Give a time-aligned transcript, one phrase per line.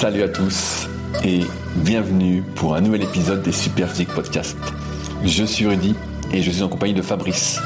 [0.00, 0.86] Salut à tous
[1.24, 1.40] et
[1.74, 4.56] bienvenue pour un nouvel épisode des Super Physique Podcast.
[5.24, 5.96] Je suis Rudy
[6.32, 7.60] et je suis en compagnie de Fabrice.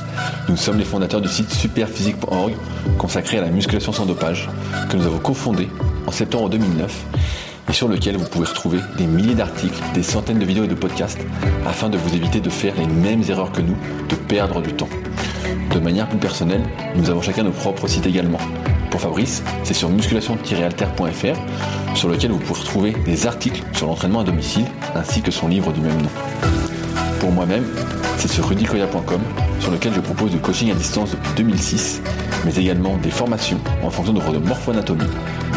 [0.49, 2.55] Nous sommes les fondateurs du site superphysique.org
[2.97, 4.49] consacré à la musculation sans dopage
[4.89, 5.69] que nous avons cofondé
[6.07, 7.05] en septembre 2009
[7.69, 10.75] et sur lequel vous pouvez retrouver des milliers d'articles, des centaines de vidéos et de
[10.75, 11.21] podcasts
[11.67, 13.77] afin de vous éviter de faire les mêmes erreurs que nous,
[14.09, 14.89] de perdre du temps.
[15.71, 16.63] De manière plus personnelle,
[16.97, 18.41] nous avons chacun nos propres sites également.
[18.93, 24.25] Pour Fabrice, c'est sur musculation-alter.fr sur lequel vous pouvez retrouver des articles sur l'entraînement à
[24.25, 26.11] domicile ainsi que son livre du même nom.
[27.19, 27.65] Pour moi-même,
[28.19, 29.23] c'est sur rudicoya.com
[29.61, 32.03] sur lequel je propose du coaching à distance depuis 2006,
[32.45, 35.09] mais également des formations en fonction de votre morpho-anatomie,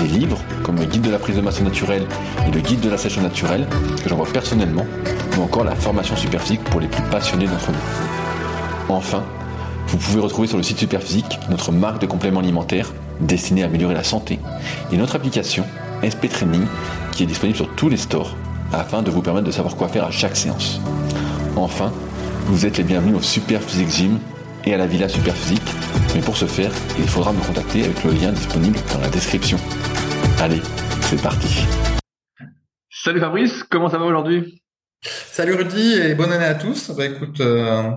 [0.02, 2.08] des livres comme le guide de la prise de masse naturelle
[2.47, 3.67] et le guide de la sèche naturelle
[4.02, 4.86] que j'envoie personnellement,
[5.38, 8.95] ou encore la formation superphysique pour les plus passionnés d'entre nous.
[8.95, 9.25] Enfin,
[9.88, 13.93] vous pouvez retrouver sur le site Superphysique notre marque de compléments alimentaires destinée à améliorer
[13.93, 14.39] la santé
[14.91, 15.65] et notre application
[16.03, 16.65] SP Training
[17.11, 18.35] qui est disponible sur tous les stores
[18.73, 20.81] afin de vous permettre de savoir quoi faire à chaque séance.
[21.55, 21.91] Enfin,
[22.45, 24.19] vous êtes les bienvenus au Super Physique Gym
[24.66, 25.61] et à la Villa Super Physique,
[26.13, 29.57] mais pour ce faire, il faudra me contacter avec le lien disponible dans la description.
[30.39, 30.61] Allez,
[31.02, 31.66] c'est parti.
[32.89, 34.61] Salut Fabrice, comment ça va aujourd'hui?
[35.02, 36.91] Salut Rudy et bonne année à tous.
[36.91, 37.91] Bah écoute, euh,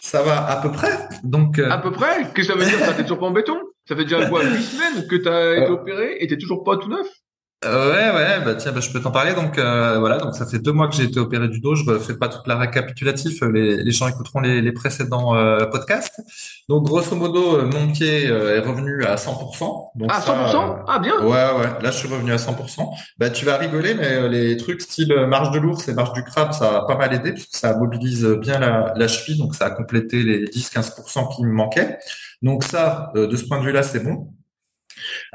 [0.00, 1.08] ça va à peu près.
[1.22, 1.70] Donc euh...
[1.70, 2.22] à peu près?
[2.34, 2.78] Qu'est-ce que ça veut dire?
[2.78, 3.58] Ça t'es toujours pas en béton?
[3.86, 6.88] Ça fait déjà quoi huit semaines que t'as été opéré et t'es toujours pas tout
[6.88, 7.06] neuf?
[7.06, 7.23] euh,
[7.64, 9.34] ouais, ouais, bah tiens, bah, je peux t'en parler.
[9.34, 11.74] Donc euh, voilà, donc ça fait deux mois que j'ai été opéré du dos.
[11.74, 13.42] Je ne fais pas toute la récapitulatif.
[13.42, 16.20] Les, les gens écouteront les, les précédents euh, podcasts.
[16.68, 19.90] Donc grosso modo, euh, mon pied est revenu à 100%.
[19.96, 21.18] Donc, ah, 100% Ah bien.
[21.20, 21.82] Ouais, ouais.
[21.82, 22.88] Là, je suis revenu à 100%.
[23.18, 26.52] Bah tu vas rigoler, mais les trucs style marche de l'ours et marche du crabe,
[26.52, 29.38] ça a pas mal aidé parce que ça mobilise bien la, la cheville.
[29.38, 31.98] Donc ça a complété les 10-15% qui me manquaient.
[32.42, 34.33] Donc ça, de ce point de vue-là, c'est bon.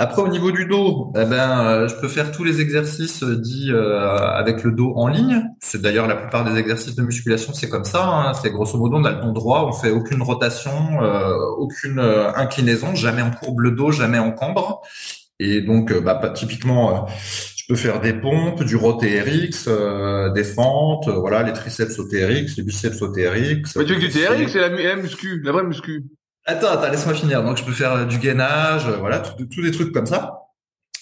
[0.02, 3.36] Après, au niveau du dos, eh ben, euh, je peux faire tous les exercices euh,
[3.36, 5.44] dits euh, avec le dos en ligne.
[5.59, 8.08] C'est d'ailleurs la plupart des exercices de musculation, c'est comme ça.
[8.08, 8.33] Hein.
[8.33, 10.71] C'est grosso modo, on a le dos droit, on fait aucune rotation,
[11.58, 14.82] aucune inclinaison, jamais on courbe le dos, jamais on cambre.
[15.38, 17.08] Et donc, bah, typiquement,
[17.58, 19.67] je peux faire des pompes, du rot TRX,
[20.33, 23.76] des fentes, voilà, les triceps au TRX, les biceps au TRX.
[23.76, 26.05] Mais tu veux que du TRX, c'est la, la muscu, la vraie muscu.
[26.45, 27.44] Attends, attends, laisse-moi finir.
[27.44, 30.45] Donc, je peux faire du gainage, euh, voilà, tous des trucs comme ça.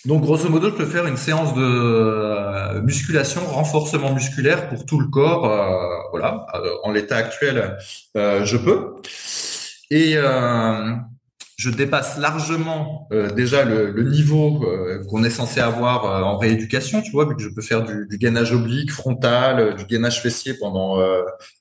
[0.05, 4.99] Donc, grosso modo, je peux faire une séance de euh, musculation, renforcement musculaire pour tout
[4.99, 5.45] le corps.
[5.45, 6.45] Euh, voilà,
[6.83, 7.77] en l'état actuel,
[8.15, 8.95] je peux.
[9.89, 10.17] Et
[11.57, 16.37] je dépasse largement euh, déjà le, le niveau euh, qu'on est censé avoir euh, en
[16.37, 20.21] rééducation, tu vois, vu que je peux faire du, du gainage oblique, frontal, du gainage
[20.21, 21.01] fessier pendant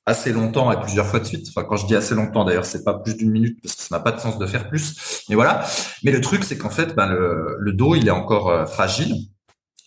[0.05, 1.47] assez longtemps et plusieurs fois de suite.
[1.49, 3.97] Enfin, quand je dis assez longtemps, d'ailleurs, c'est pas plus d'une minute parce que ça
[3.97, 5.25] n'a pas de sens de faire plus.
[5.31, 5.65] Mais voilà.
[6.05, 9.15] Mais le truc, c'est qu'en fait, ben, le, le, dos, il est encore fragile.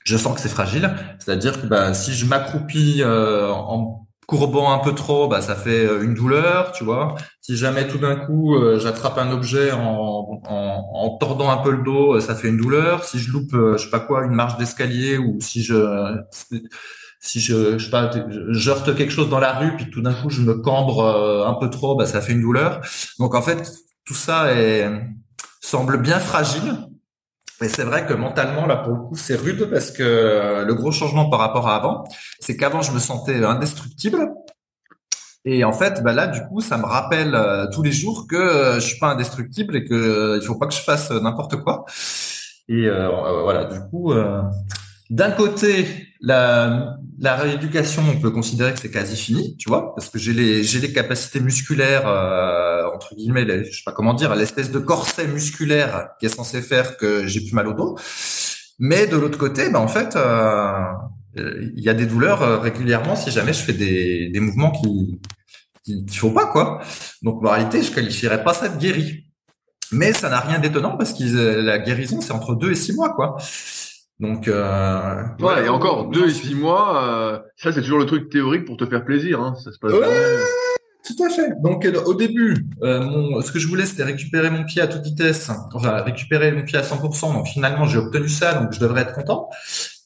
[0.05, 0.91] Je sens que c'est fragile.
[1.19, 6.03] C'est-à-dire que ben, si je m'accroupis en courbant un peu trop, bah, ça fait euh,
[6.03, 7.15] une douleur, tu vois.
[7.41, 12.13] Si jamais tout d'un coup euh, j'attrape un objet en, tordant un peu le dos,
[12.13, 13.03] euh, ça fait une douleur.
[13.03, 16.15] Si je loupe, je sais pas quoi, une marche d'escalier ou si je
[17.19, 20.53] si je, je heurte quelque chose dans la rue, puis tout d'un coup je me
[20.53, 21.03] cambre
[21.47, 22.81] un peu trop, bah, ça fait une douleur.
[23.17, 23.73] Donc en fait,
[24.05, 24.47] tout ça
[25.59, 26.88] semble bien fragile.
[27.61, 30.73] Mais c'est vrai que mentalement, là, pour le coup, c'est rude parce que euh, le
[30.75, 32.05] gros changement par rapport à avant,
[32.39, 34.29] c'est qu'avant, je me sentais indestructible.
[35.45, 38.35] Et en fait, bah là, du coup, ça me rappelle euh, tous les jours que
[38.35, 41.85] euh, je suis pas indestructible et que il faut pas que je fasse n'importe quoi.
[42.67, 44.13] Et voilà, du coup,
[45.09, 50.19] d'un côté, la, rééducation, on peut considérer que c'est quasi fini, tu vois, parce que
[50.19, 55.27] j'ai les capacités musculaires euh, entre guillemets, je sais pas comment dire, l'espèce de corset
[55.27, 57.97] musculaire qui est censé faire que j'ai plus mal au dos.
[58.77, 60.83] Mais de l'autre côté, bah en fait, euh,
[61.35, 65.19] il y a des douleurs euh, régulièrement si jamais je fais des, mouvements qui
[65.83, 66.81] qui, faut pas quoi.
[67.23, 69.25] Donc en réalité, je qualifierais pas ça de guéri.
[69.91, 71.23] Mais ça n'a rien d'étonnant parce que
[71.61, 73.37] la guérison c'est entre deux et six mois quoi.
[74.19, 78.29] Donc, euh, ouais, et encore deux et six mois, euh, ça c'est toujours le truc
[78.29, 79.39] théorique pour te faire plaisir.
[79.39, 79.93] Hein, ça se passe.
[79.93, 80.05] Ouais,
[81.07, 81.53] tout à fait.
[81.61, 84.87] Donc euh, au début, euh, mon, ce que je voulais c'était récupérer mon pied à
[84.87, 87.33] toute vitesse, enfin récupérer mon pied à 100%.
[87.33, 89.49] Donc finalement j'ai obtenu ça, donc je devrais être content.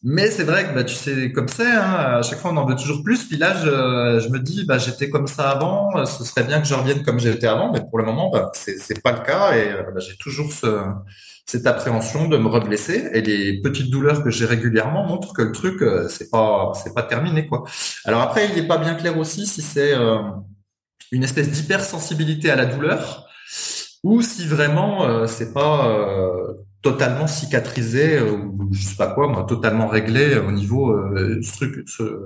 [0.03, 2.67] Mais c'est vrai que bah, tu sais comme c'est, hein, à chaque fois on en
[2.67, 3.23] veut toujours plus.
[3.25, 6.67] Puis là je, je me dis bah j'étais comme ça avant, ce serait bien que
[6.67, 9.55] je revienne comme j'étais avant, mais pour le moment bah, c'est c'est pas le cas
[9.57, 10.67] et bah, j'ai toujours ce
[11.45, 15.51] cette appréhension de me reblesser et les petites douleurs que j'ai régulièrement montrent que le
[15.51, 17.63] truc euh, c'est pas c'est pas terminé quoi.
[18.05, 20.19] Alors après il n'est pas bien clair aussi si c'est euh,
[21.11, 23.27] une espèce d'hypersensibilité à la douleur
[24.03, 29.43] ou si vraiment euh, c'est pas euh, totalement cicatrisé ou je sais pas quoi, moi,
[29.43, 30.97] totalement réglé au niveau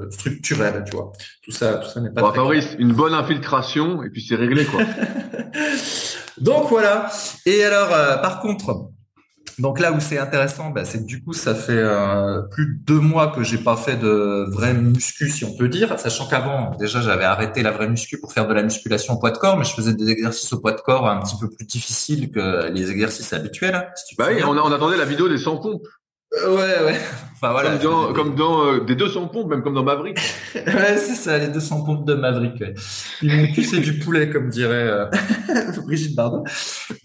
[0.09, 1.11] structurel, tu vois.
[1.43, 2.21] Tout ça, tout ça n'est pas.
[2.21, 4.81] Bon, Fabrice, une bonne infiltration et puis c'est réglé quoi.
[6.39, 7.09] Donc voilà.
[7.45, 7.89] Et alors,
[8.21, 8.89] par contre,
[9.59, 12.79] donc là où c'est intéressant, bah, c'est que du coup, ça fait euh, plus de
[12.85, 16.75] deux mois que j'ai pas fait de vraie muscu, si on peut dire, sachant qu'avant,
[16.79, 19.57] déjà, j'avais arrêté la vraie muscu pour faire de la musculation au poids de corps,
[19.57, 22.69] mais je faisais des exercices au poids de corps un petit peu plus difficiles que
[22.71, 23.91] les exercices habituels.
[23.95, 25.87] Si tu bah oui, on, on, attendait la vidéo des 100 pompes.
[26.35, 26.99] Euh, ouais, ouais.
[27.39, 27.77] Enfin voilà.
[27.77, 30.17] Comme dans, euh, des 200 pompes, même comme dans Maverick.
[30.55, 32.59] ouais, c'est ça, les 200 pompes de Maverick.
[32.59, 32.73] Ouais.
[33.21, 35.05] mon cul, c'est du poulet, comme dirait euh,
[35.85, 36.43] Brigitte Bardot.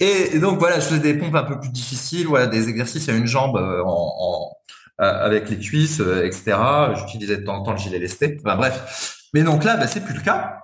[0.01, 3.13] Et, donc voilà, je faisais des pompes un peu plus difficiles, voilà, des exercices à
[3.13, 4.57] une jambe en, en
[4.99, 6.57] avec les cuisses, etc.
[6.97, 8.39] J'utilisais de temps en temps le gilet lesté.
[8.43, 9.19] Enfin bref.
[9.35, 10.62] Mais donc là, bah, c'est plus le cas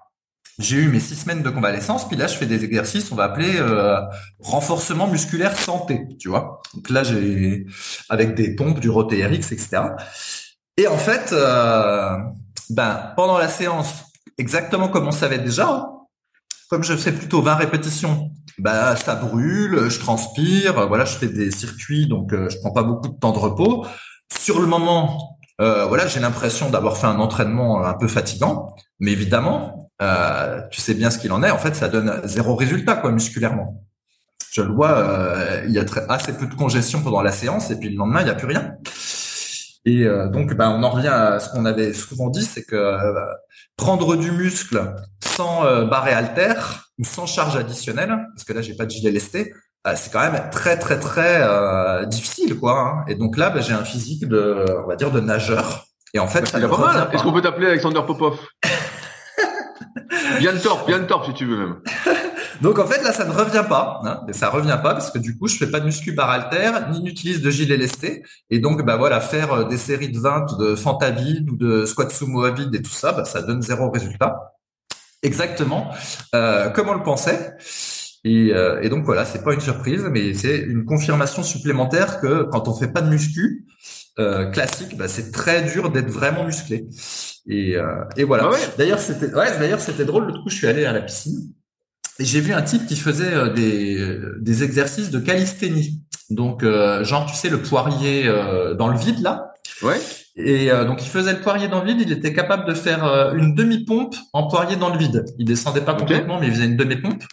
[0.58, 3.24] j'ai eu mes six semaines de convalescence, puis là je fais des exercices, on va
[3.24, 4.00] appeler euh,
[4.40, 6.60] renforcement musculaire santé, tu vois.
[6.74, 7.66] Donc là j'ai
[8.08, 9.80] avec des pompes, du ROTRX, etc.
[10.76, 12.16] Et en fait, euh,
[12.70, 14.04] ben pendant la séance,
[14.36, 15.90] exactement comme on savait déjà, hein,
[16.70, 21.50] comme je fais plutôt 20 répétitions, ben ça brûle, je transpire, voilà, je fais des
[21.50, 23.86] circuits, donc euh, je prends pas beaucoup de temps de repos.
[24.36, 29.12] Sur le moment, euh, voilà, j'ai l'impression d'avoir fait un entraînement un peu fatigant, mais
[29.12, 31.50] évidemment, euh, tu sais bien ce qu'il en est.
[31.50, 33.84] En fait, ça donne zéro résultat quoi musculairement.
[34.52, 37.70] Je le vois, euh, il y a très, assez peu de congestion pendant la séance
[37.70, 38.76] et puis le lendemain il n'y a plus rien.
[39.84, 42.96] Et euh, donc, ben, on en revient à ce qu'on avait souvent dit, c'est que
[43.76, 46.54] prendre du muscle sans barre et halter
[46.98, 49.54] ou sans charge additionnelle, parce que là j'ai pas de gilet lesté,
[49.94, 52.80] c'est quand même très très très difficile quoi.
[52.80, 53.04] Hein.
[53.08, 55.86] Et donc là, ben, j'ai un physique de, on va dire, de nageur.
[56.14, 57.10] Et en fait, ça pas mal.
[57.12, 58.38] Est-ce qu'on peut t'appeler Alexander Popov?
[60.38, 61.76] Bien le torp, bien le torp si tu veux même.
[62.62, 65.36] Donc en fait là ça ne revient pas, hein, ça revient pas parce que du
[65.36, 68.84] coup je fais pas de muscu bar alter, ni n'utilise de gilet lesté et donc
[68.84, 72.44] bah voilà faire euh, des séries de 20 de fente vide ou de squat sumo
[72.44, 74.54] à et tout ça, bah, ça donne zéro résultat.
[75.22, 75.90] Exactement
[76.34, 77.56] euh, comme on le pensait.
[78.24, 82.42] Et, euh, et donc voilà, c'est pas une surprise, mais c'est une confirmation supplémentaire que
[82.44, 83.66] quand on fait pas de muscu
[84.18, 86.86] euh, classique, bah, c'est très dur d'être vraiment musclé.
[87.48, 88.50] Et, euh, et voilà.
[88.52, 90.26] Ah d'ailleurs, c'était ouais, d'ailleurs c'était drôle.
[90.26, 91.52] L'autre coup, je suis allé à la piscine
[92.18, 96.02] et j'ai vu un type qui faisait euh, des, des exercices de calisthénie.
[96.30, 98.30] Donc, euh, genre, tu sais, le poirier
[98.76, 99.52] dans le vide là.
[99.82, 99.98] Ouais.
[100.36, 102.02] Et donc, il faisait le poirier dans le vide.
[102.02, 103.04] Il était capable de faire
[103.34, 105.24] une demi-pompe en poirier dans le vide.
[105.38, 107.24] Il descendait pas complètement, mais il faisait une demi-pompe.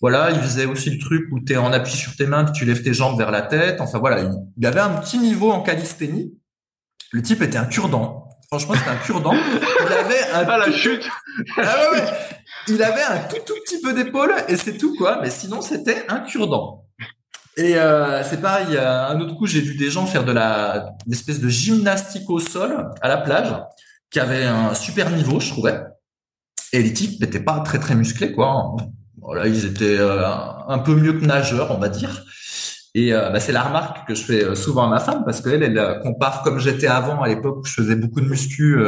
[0.00, 0.32] Voilà.
[0.32, 2.82] Il faisait aussi le truc où tu es en appui sur tes mains, tu lèves
[2.82, 3.80] tes jambes vers la tête.
[3.80, 4.28] Enfin voilà,
[4.58, 6.34] il, avait un petit niveau en calisthénie.
[7.12, 8.21] Le type était un cure-dent.
[8.52, 9.32] Franchement, c'était un cure-dent.
[9.32, 11.08] Il avait un ah, la chute.
[11.56, 12.04] Ah ouais,
[12.68, 15.20] Il avait un tout tout petit peu d'épaule et c'est tout quoi.
[15.22, 16.84] Mais sinon, c'était un cure-dent.
[17.56, 18.76] Et euh, c'est pareil.
[18.76, 22.40] Un autre coup, j'ai vu des gens faire de la une espèce de gymnastique au
[22.40, 23.54] sol à la plage,
[24.10, 25.80] qui avait un super niveau, je trouvais.
[26.74, 28.76] Et les types n'étaient pas très très musclés quoi.
[29.22, 32.22] Voilà, ils étaient euh, un peu mieux que nageurs, on va dire.
[32.94, 35.40] Et euh, bah, c'est la remarque que je fais euh, souvent à ma femme parce
[35.40, 38.78] qu'elle, elle euh, compare comme j'étais avant à l'époque où je faisais beaucoup de muscu,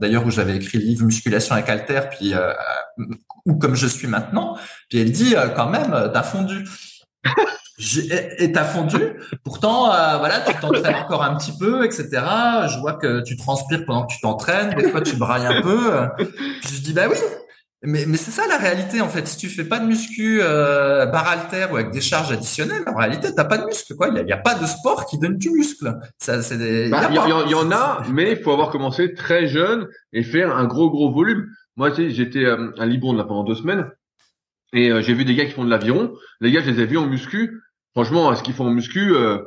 [0.00, 2.34] d'ailleurs où j'avais écrit le livre Musculation avec Alter, puis
[3.46, 4.56] ou comme je suis maintenant.
[4.90, 6.68] Puis elle dit quand même, t'as fondu.
[8.38, 8.98] et t'as fondu.
[9.44, 9.86] Pourtant,
[10.18, 12.08] voilà, tu t'entraînes encore un petit peu, etc.
[12.68, 14.74] Je vois que tu transpires pendant que tu t'entraînes.
[14.74, 15.92] Des fois, tu brailles un peu.
[16.18, 17.16] Puis je dis bah oui,
[17.82, 19.26] mais, mais c'est ça la réalité en fait.
[19.28, 22.96] Si tu fais pas de muscu euh, bar alter ou avec des charges additionnelles, en
[22.96, 24.08] réalité t'as pas de muscle quoi.
[24.08, 25.96] Il y a, a, pas de sport qui donne du muscle.
[26.18, 30.24] Ça, c'est il, bah, y, en a, mais il faut avoir commencé très jeune et
[30.24, 31.46] faire un gros gros volume.
[31.76, 33.88] Moi, tu sais, j'étais euh, à Libon là pendant deux semaines
[34.72, 36.12] et euh, j'ai vu des gars qui font de l'aviron.
[36.40, 37.62] Les gars, je les ai vus en muscu.
[37.94, 39.38] Franchement, ce qu'ils font en muscu, euh,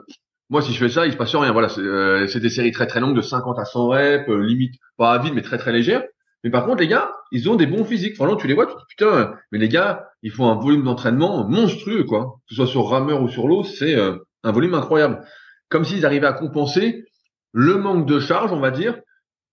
[0.50, 1.52] moi, si je fais ça, il se passe rien.
[1.52, 5.20] Voilà, c'est des séries très très longues de 50 à 100 reps, limite pas à
[5.20, 6.04] vide, mais très très légères.
[6.44, 8.16] Mais par contre, les gars, ils ont des bons physiques.
[8.16, 11.48] Franchement, tu les vois, tu dis, putain, mais les gars, ils font un volume d'entraînement
[11.48, 12.40] monstrueux, quoi.
[12.48, 15.24] Que ce soit sur rameur ou sur l'eau, c'est euh, un volume incroyable.
[15.70, 17.06] Comme s'ils arrivaient à compenser
[17.54, 19.00] le manque de charge, on va dire,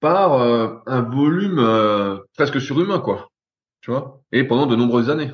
[0.01, 3.29] par euh, un volume euh, presque surhumain, quoi.
[3.81, 4.23] Tu vois?
[4.33, 5.33] Et pendant de nombreuses années.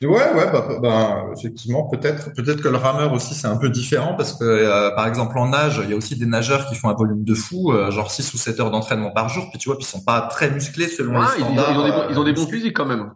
[0.00, 3.68] Ouais, ouais, bah, bah, bah, effectivement, peut-être, peut-être que le rameur aussi c'est un peu
[3.68, 6.76] différent parce que euh, par exemple en nage, il y a aussi des nageurs qui
[6.76, 9.58] font un volume de fou, euh, genre 6 ou 7 heures d'entraînement par jour, puis
[9.58, 11.72] tu vois, puis ils sont pas très musclés selon les standards.
[11.72, 13.10] Ils, ont, des bons, ils ont des bons euh, physiques quand même.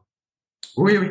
[0.77, 1.11] Oui, oui.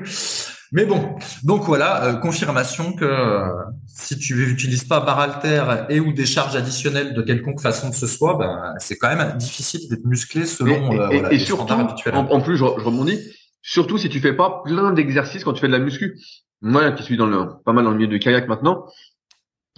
[0.73, 3.41] Mais bon, donc voilà, confirmation que
[3.87, 7.97] si tu n'utilises pas barre alter et ou des charges additionnelles de quelconque façon que
[7.97, 12.15] ce soit, ben, c'est quand même difficile d'être musclé selon et, les surtout, standards habituels.
[12.15, 13.19] En, en plus, je, je rebondis
[13.62, 16.18] Surtout si tu fais pas plein d'exercices quand tu fais de la muscu.
[16.62, 18.86] moi qui suis dans le pas mal dans le milieu du kayak maintenant,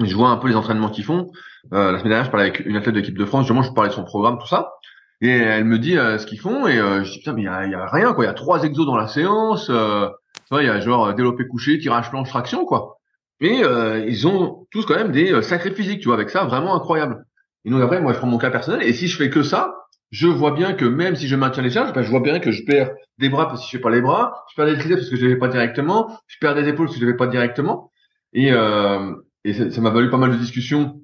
[0.02, 1.32] je vois un peu les entraînements qu'ils font.
[1.74, 3.42] Euh, la semaine dernière, je parlais avec une athlète de l'équipe de France.
[3.42, 4.74] Justement, je parlais de son programme, tout ça.
[5.22, 6.68] Et elle me dit euh, ce qu'ils font.
[6.68, 8.26] Et euh, je dis putain, mais il y a, a, rien quoi.
[8.26, 9.70] Il y a trois exos dans la séance.
[9.70, 10.10] Euh,
[10.52, 13.00] il y a genre développé couché, tirage planche, traction quoi.
[13.40, 13.62] Et
[14.08, 17.26] ils ont tous quand même des sacrés physiques, tu vois, avec ça, vraiment incroyable.
[17.66, 18.88] Et donc après, moi, je prends mon cas personnel.
[18.88, 19.74] Et si je fais que ça,
[20.14, 22.64] je vois bien que même si je maintiens les charges, je vois bien que je
[22.64, 25.10] perds des bras parce que je fais pas les bras, je perds des triceps parce
[25.10, 27.18] que je les fais pas directement, je perds des épaules parce que je les fais
[27.18, 27.92] pas directement.
[28.32, 29.12] Et, euh,
[29.44, 31.02] et ça m'a valu pas mal de discussions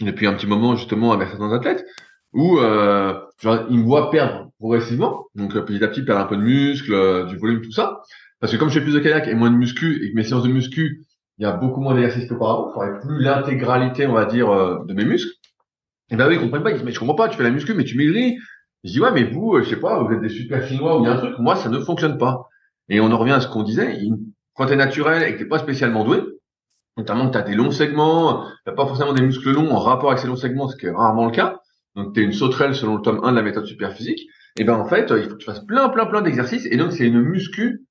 [0.00, 1.84] depuis un petit moment justement avec certains athlètes
[2.32, 6.26] où euh, genre, ils me voient perdre progressivement, donc euh, petit à petit perdre un
[6.26, 8.00] peu de muscle, euh, du volume, tout ça.
[8.40, 10.24] Parce que comme je fais plus de kayak et moins de muscu et que mes
[10.24, 11.04] séances de muscu,
[11.38, 14.94] il y a beaucoup moins d'exercices qu'auparavant, je plus l'intégralité, on va dire, euh, de
[14.94, 15.32] mes muscles.
[16.10, 16.70] Et ben oui, ils comprennent pas.
[16.70, 18.36] Ils disent, mais je comprends pas, tu fais la muscu, mais tu maigris.
[18.84, 21.04] Je dis, ouais, mais vous, euh, je sais pas, vous êtes des super chinois ou
[21.04, 21.38] il un truc.
[21.38, 22.48] Moi, ça ne fonctionne pas.
[22.88, 23.98] Et on en revient à ce qu'on disait.
[24.54, 26.22] Quand t'es naturel et que t'es pas spécialement doué,
[26.96, 30.20] notamment que t'as des longs segments, t'as pas forcément des muscles longs en rapport avec
[30.20, 31.60] ces longs segments, ce qui est rarement le cas.
[31.96, 34.28] Donc, t'es une sauterelle selon le tome 1 de la méthode super physique.
[34.58, 36.66] Et ben, en fait, il faut que tu fasses plein, plein, plein d'exercices.
[36.66, 37.86] Et donc, c'est une muscu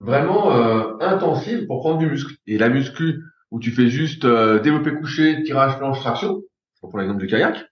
[0.00, 2.34] vraiment euh, intensive pour prendre du muscle.
[2.46, 6.42] Et la muscu où tu fais juste euh, développer couché, tirage, planche, traction,
[6.80, 7.66] pour l'exemple du kayak,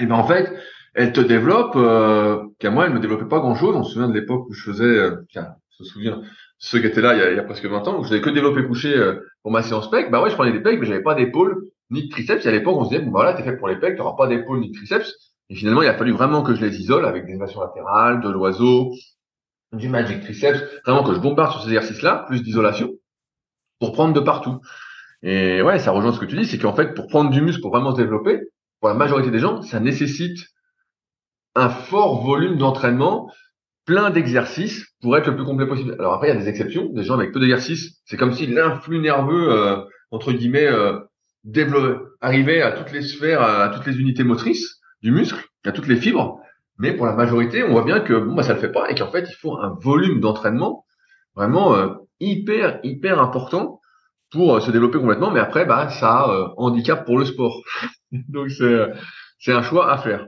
[0.00, 0.52] et ben en fait,
[0.94, 3.74] elle te développe, euh, qu'à moi, elle me développait pas grand chose.
[3.76, 5.16] On se souvient de l'époque où je faisais, euh,
[5.70, 6.22] se souvient,
[6.58, 8.66] ceux qui étaient là il y a, presque 20 ans, où je faisais que développer
[8.66, 10.10] couché euh, pour ma séance pec.
[10.10, 12.44] Bah ouais, je prenais des pecs, mais j'avais pas d'épaule ni de triceps.
[12.44, 14.16] Et à l'époque, on se disait, bon, bah voilà, t'es fait pour les pecs, t'auras
[14.16, 15.12] pas d'épaule ni de triceps.
[15.48, 18.30] Et finalement, il a fallu vraiment que je les isole avec des élévations latérales, de
[18.30, 18.92] l'oiseau,
[19.72, 22.90] du magic triceps, vraiment que je bombarde sur ces exercices-là, plus d'isolation,
[23.80, 24.60] pour prendre de partout.
[25.22, 27.60] Et ouais, ça rejoint ce que tu dis, c'est qu'en fait, pour prendre du muscle,
[27.60, 28.40] pour vraiment se développer,
[28.80, 30.38] pour la majorité des gens, ça nécessite
[31.54, 33.30] un fort volume d'entraînement,
[33.84, 35.94] plein d'exercices pour être le plus complet possible.
[35.98, 38.00] Alors après, il y a des exceptions, des gens avec peu d'exercices.
[38.04, 39.76] C'est comme si l'influx nerveux, euh,
[40.10, 40.98] entre guillemets, euh,
[42.20, 45.96] arrivait à toutes les sphères, à toutes les unités motrices du muscle, à toutes les
[45.96, 46.40] fibres.
[46.78, 48.94] Mais pour la majorité, on voit bien que bon, bah, ça le fait pas et
[48.94, 50.84] qu'en fait, il faut un volume d'entraînement
[51.34, 51.88] vraiment euh,
[52.20, 53.80] hyper, hyper important
[54.32, 55.30] pour euh, se développer complètement.
[55.30, 57.62] Mais après, bah, ça euh, handicap pour le sport.
[58.12, 58.86] donc c'est
[59.38, 60.26] c'est un choix à faire.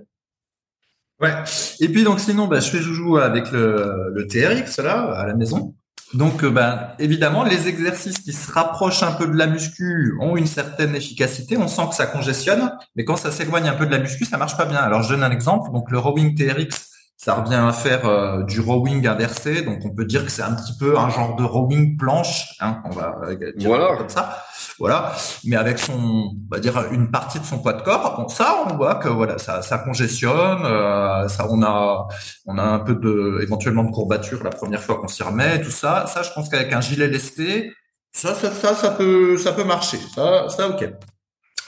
[1.21, 1.33] Ouais.
[1.81, 5.35] Et puis donc sinon, bah, je fais joujou avec le, le TRX là à la
[5.35, 5.75] maison.
[6.15, 10.47] Donc, ben, évidemment, les exercices qui se rapprochent un peu de la muscu ont une
[10.47, 11.57] certaine efficacité.
[11.57, 14.39] On sent que ça congestionne, mais quand ça s'éloigne un peu de la muscu, ça
[14.39, 14.79] marche pas bien.
[14.79, 15.73] Alors, je donne un exemple.
[15.73, 16.94] Donc, le rowing TRX,
[17.25, 20.52] ça revient à faire euh, du rowing inversé, donc on peut dire que c'est un
[20.52, 23.97] petit peu un genre de rowing planche, hein, on va dire voilà.
[23.97, 24.45] comme ça,
[24.78, 25.14] voilà.
[25.43, 28.66] Mais avec son, on va dire une partie de son poids de corps, bon ça
[28.66, 32.07] on voit que voilà ça, ça congestionne, euh, ça on a
[32.45, 35.71] on a un peu de éventuellement de courbature la première fois qu'on s'y remet, tout
[35.71, 37.73] ça, ça je pense qu'avec un gilet lesté,
[38.12, 40.90] ça ça ça ça peut ça peut marcher, ça ça ok.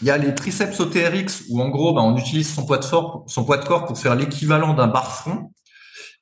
[0.03, 2.79] Il y a les triceps au TRX où en gros, ben, on utilise son poids
[2.79, 5.51] de corps, son poids de corps pour faire l'équivalent d'un bar front.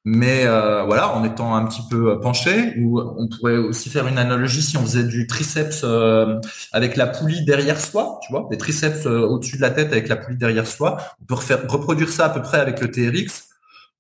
[0.06, 4.18] Mais euh, voilà, en étant un petit peu penché, ou on pourrait aussi faire une
[4.18, 6.38] analogie si on faisait du triceps euh,
[6.72, 10.08] avec la poulie derrière soi, tu vois, des triceps euh, au-dessus de la tête avec
[10.08, 10.98] la poulie derrière soi.
[11.22, 11.34] On peut
[11.68, 13.48] reproduire ça à peu près avec le TRX.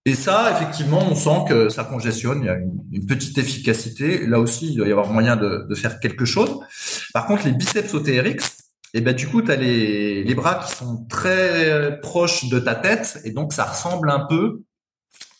[0.04, 2.56] Et ça, effectivement, on sent que ça congestionne, il y a
[2.92, 4.26] une, petite efficacité.
[4.26, 6.60] Là aussi, il doit y avoir moyen de, de faire quelque chose.
[7.14, 8.63] Par contre, les biceps au TRX,
[8.94, 12.74] et ben du coup, tu as les, les bras qui sont très proches de ta
[12.74, 14.62] tête, et donc ça ressemble un peu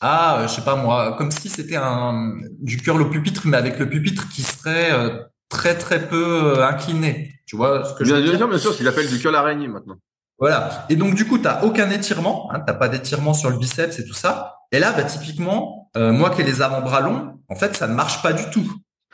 [0.01, 3.57] à, euh, je sais pas moi, comme si c'était un du curl au pupitre, mais
[3.57, 7.33] avec le pupitre qui serait euh, très très peu euh, incliné.
[7.47, 8.49] Tu vois ce que bien, je veux bien dire?
[8.49, 9.97] Bien sûr, qu'il appelle du curl araignée maintenant.
[10.39, 10.85] Voilà.
[10.91, 14.05] Et donc du coup, tu aucun étirement, hein, t'as pas d'étirement sur le biceps et
[14.05, 14.57] tout ça.
[14.73, 18.21] Et là, bah, typiquement, moi qui ai les avant-bras longs, en fait, ça ne marche
[18.23, 18.69] pas du tout.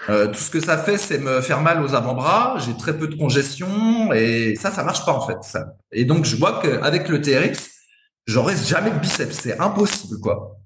[0.08, 2.56] Euh, tout ce que ça fait, c'est me faire mal aux avant-bras.
[2.58, 5.58] J'ai très peu de congestion et ça, ça marche pas en fait.
[5.92, 7.70] Et donc, je vois qu'avec le TRX,
[8.26, 9.36] j'aurai jamais de biceps.
[9.38, 10.56] C'est impossible, quoi.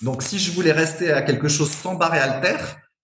[0.00, 2.58] Donc, si je voulais rester à quelque chose sans barre et halter,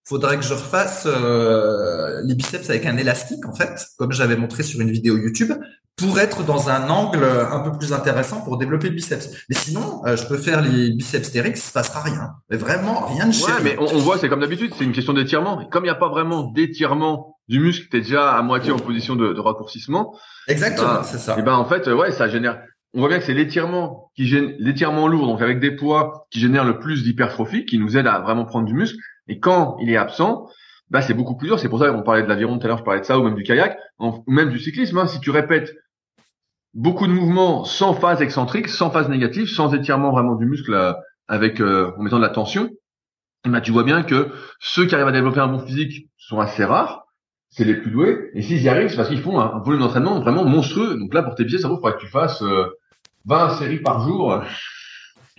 [0.09, 4.63] faudrait que je refasse euh, les biceps avec un élastique, en fait, comme j'avais montré
[4.63, 5.53] sur une vidéo YouTube
[5.97, 9.31] pour être dans un angle un peu plus intéressant pour développer le biceps.
[9.49, 12.31] Mais sinon, euh, je peux faire les biceps stériques, ça se passera rien.
[12.51, 15.65] Mais vraiment, rien de Ouais, mais on, voit, c'est comme d'habitude, c'est une question d'étirement.
[15.71, 18.79] Comme il n'y a pas vraiment d'étirement du muscle, tu es déjà à moitié en
[18.79, 20.17] position de, de raccourcissement.
[20.47, 21.37] Exactement, ben, c'est ça.
[21.39, 22.63] Et ben en fait, ouais, ça génère.
[22.95, 26.41] On voit bien que c'est l'étirement qui gêne, l'étirement lourd, donc avec des poids qui
[26.41, 28.97] génère le plus d'hypertrophie, qui nous aide à vraiment prendre du muscle.
[29.29, 30.49] Et quand il est absent,
[30.91, 31.59] bah c'est beaucoup plus dur.
[31.59, 33.23] C'est pour ça qu'on parlait de l'aviron tout à l'heure, je parlais de ça, ou
[33.23, 34.99] même du kayak, ou même du cyclisme.
[34.99, 35.07] Hein.
[35.07, 35.75] Si tu répètes
[36.75, 40.93] beaucoup de mouvements sans phase excentrique, sans phase négative, sans étirement vraiment du muscle euh,
[41.27, 42.71] avec euh, en mettant de la tension,
[43.45, 44.31] ben, tu vois bien que
[44.61, 47.07] ceux qui arrivent à développer un bon physique sont assez rares.
[47.51, 48.31] c'est les plus doués.
[48.35, 50.97] Et s'ils y arrivent, c'est parce qu'ils font un, volume d'entraînement vraiment monstrueux.
[50.99, 52.43] Donc là, pour tes pieds, ça il faudrait que tu fasses
[53.27, 54.43] 20 séries par jour.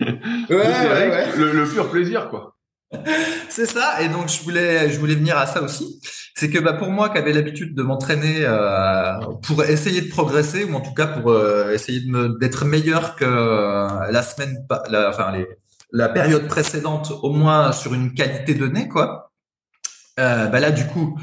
[0.00, 0.16] ouais,
[0.48, 2.56] ouais, Le, le pur plaisir, quoi.
[3.48, 4.02] c'est ça.
[4.02, 6.00] Et donc je voulais, je voulais venir à ça aussi.
[6.34, 10.64] C'est que bah, pour moi, qui avait l'habitude de m'entraîner euh, pour essayer de progresser,
[10.64, 12.02] ou en tout cas pour euh, essayer
[12.40, 15.32] d'être meilleur que euh, la semaine, enfin
[15.92, 19.32] la période précédente, au moins sur une qualité donnée, quoi.
[20.16, 21.18] Bah là, du coup,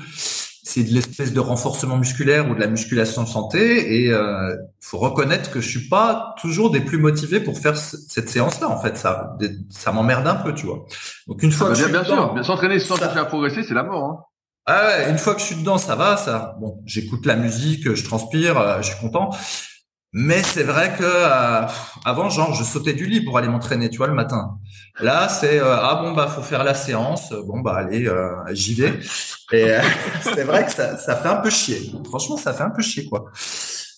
[0.67, 5.49] c'est de l'espèce de renforcement musculaire ou de la musculation santé et euh, faut reconnaître
[5.49, 8.97] que je suis pas toujours des plus motivés pour faire cette séance là en fait.
[8.97, 9.37] Ça
[9.69, 10.85] ça m'emmerde un peu tu vois.
[11.27, 12.45] Donc une fois ah bah bien, bien sûr.
[12.45, 14.17] S'entraîner sans chercher à progresser c'est la mort hein.
[14.65, 17.93] ah ouais une fois que je suis dedans ça va ça bon j'écoute la musique
[17.93, 19.29] je transpire euh, je suis content
[20.13, 21.67] mais c'est vrai que euh,
[22.05, 24.57] avant, genre, je sautais du lit pour aller m'entraîner, tu vois, le matin.
[24.99, 27.33] Là, c'est euh, ah bon bah faut faire la séance.
[27.45, 28.99] Bon bah allez, euh, j'y vais.
[29.51, 29.77] Et
[30.21, 31.91] c'est vrai que ça, ça fait un peu chier.
[32.05, 33.25] Franchement, ça fait un peu chier quoi.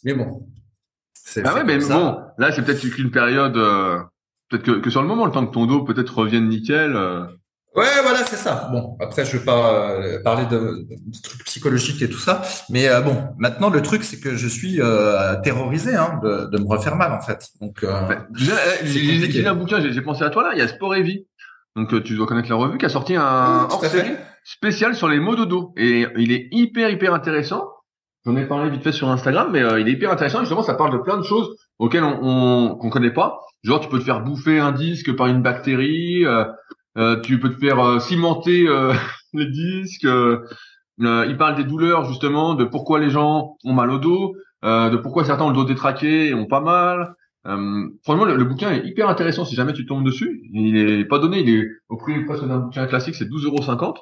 [0.03, 0.47] Mais bon.
[1.45, 3.53] Ah ouais, mais bon, là c'est peut-être qu'une période.
[4.49, 6.97] peut-être que, que, sur le moment, le temps que ton dos peut-être revienne nickel.
[7.75, 8.67] Ouais, voilà, c'est ça.
[8.71, 10.87] Bon, après, je vais pas euh, parler de,
[11.21, 14.81] trucs psychologiques et tout ça, mais euh, bon, maintenant le truc, c'est que je suis
[14.81, 17.47] euh, terrorisé hein, de, de, me refaire mal en fait.
[17.61, 17.85] Donc,
[18.33, 20.49] j'ai un bouquin, j'ai pensé à toi là.
[20.53, 21.27] Il y a Sport et Vie,
[21.75, 25.35] donc tu dois connaître la revue, qui a sorti un hors-série spécial sur les mots
[25.35, 27.65] de dos, et il est hyper hyper intéressant.
[28.25, 30.39] J'en ai parlé vite fait sur Instagram, mais il est hyper intéressant.
[30.39, 33.39] Justement, ça parle de plein de choses auxquelles on qu'on connaît pas.
[33.63, 36.25] Genre, tu peux te faire bouffer un disque par une bactérie.
[36.97, 38.93] Euh, tu peux te faire euh, cimenter euh,
[39.33, 40.07] les disques.
[40.97, 45.23] il parle des douleurs justement, de pourquoi les gens ont mal au dos, de pourquoi
[45.23, 47.13] certains ont le dos détraqué et ont pas mal.
[48.03, 50.41] franchement, le, bouquin est hyper intéressant si jamais tu tombes dessus.
[50.51, 53.95] Il est pas donné, il est au prix presque d'un bouquin classique, c'est 12,50€.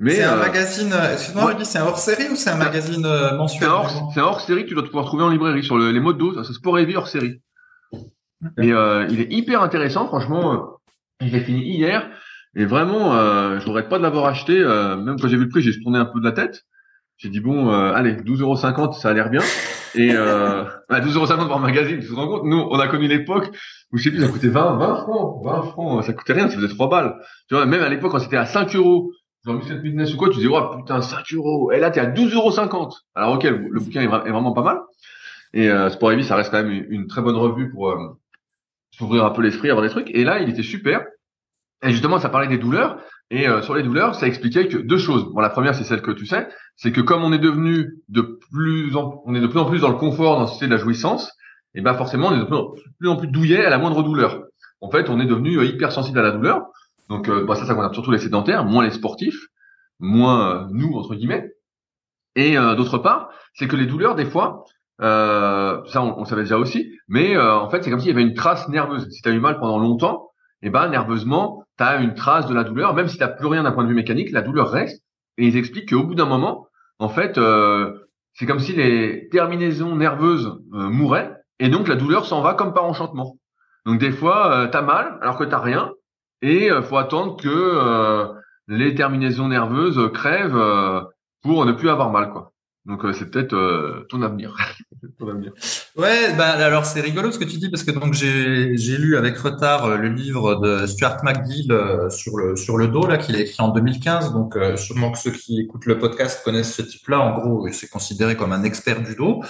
[0.00, 0.92] Mais c'est un magazine.
[1.12, 3.06] Excuse-moi, c'est un hors série ou c'est un magazine
[3.36, 3.70] mensuel
[4.12, 6.42] C'est un hors, série que tu dois pouvoir trouver en librairie sur les modes dos.
[6.42, 7.40] C'est Sport et Vie hors série.
[8.60, 8.72] Et
[9.10, 10.80] il est hyper intéressant, franchement.
[11.20, 12.10] il est fini hier.
[12.54, 14.58] Et vraiment, euh, je regrette pas de l'avoir acheté.
[14.58, 16.64] Euh, même quand j'ai vu le prix, j'ai tourné un peu de la tête.
[17.16, 19.42] J'ai dit bon, euh, allez, 12,50€, ça a l'air bien.
[19.94, 22.44] Et euh, 12,50€ par magazine, tu te rends compte?
[22.44, 23.50] Nous, on a connu l'époque
[23.92, 26.56] où je sais plus, ça coûtait 20, 20 francs, 20 francs, ça coûtait rien, ça
[26.56, 27.14] faisait 3 balles.
[27.48, 29.12] Tu vois, même à l'époque, quand c'était à 5 euros,
[29.46, 31.72] genre Muscle Business ou quoi, tu disais, oh putain, 5 euros.
[31.72, 32.92] Et là, t'es à 12,50€.
[33.14, 34.80] Alors ok, le, bouquin est, vraiment pas mal.
[35.54, 38.18] Et euh, Sport Heavy, ça reste quand même une, une très bonne revue pour euh,
[38.90, 40.10] s'ouvrir un peu l'esprit, avoir des trucs.
[40.10, 41.04] Et là, il était super.
[41.82, 42.98] Et justement, ça parlait des douleurs.
[43.30, 45.24] Et euh, sur les douleurs, ça expliquait que deux choses.
[45.32, 48.38] Bon, la première, c'est celle que tu sais, c'est que comme on est devenu de
[48.52, 50.76] plus en, on est de plus en plus dans le confort, dans le de la
[50.76, 51.32] jouissance,
[51.74, 54.42] et ben forcément, on est de plus en plus, douillet à la moindre douleur.
[54.82, 56.66] En fait, on est devenu euh, hyper sensible à la douleur.
[57.08, 59.46] Donc, euh, bah, ça, ça concerne surtout les sédentaires, moins les sportifs,
[59.98, 61.52] moins nous entre guillemets.
[62.36, 64.64] Et d'autre part, c'est que les douleurs, des fois,
[64.98, 68.32] ça, on, on, savait déjà aussi, mais en fait, c'est comme s'il y avait une
[68.32, 69.06] trace nerveuse.
[69.10, 70.31] Si tu as eu mal pendant longtemps,
[70.62, 73.64] et ben nerveusement, tu as une trace de la douleur, même si tu plus rien
[73.64, 75.02] d'un point de vue mécanique, la douleur reste.
[75.38, 76.66] Et ils expliquent qu'au bout d'un moment,
[76.98, 77.92] en fait, euh,
[78.34, 82.72] c'est comme si les terminaisons nerveuses euh, mouraient, et donc la douleur s'en va comme
[82.72, 83.36] par enchantement.
[83.84, 85.92] Donc des fois, euh, tu as mal alors que tu rien,
[86.40, 88.32] et euh, faut attendre que
[88.68, 91.06] les terminaisons nerveuses crèvent
[91.42, 92.52] pour ne plus avoir mal, quoi.
[92.86, 93.54] Donc c'est peut-être
[94.08, 94.54] ton avenir.
[95.96, 99.16] Ouais, bah alors c'est rigolo ce que tu dis parce que donc j'ai j'ai lu
[99.16, 103.18] avec retard euh, le livre de Stuart McGill euh, sur le sur le dos là
[103.18, 104.32] qu'il a écrit en 2015.
[104.32, 107.20] Donc euh, sûrement que ceux qui écoutent le podcast connaissent ce type-là.
[107.20, 109.42] En gros, c'est considéré comme un expert du dos.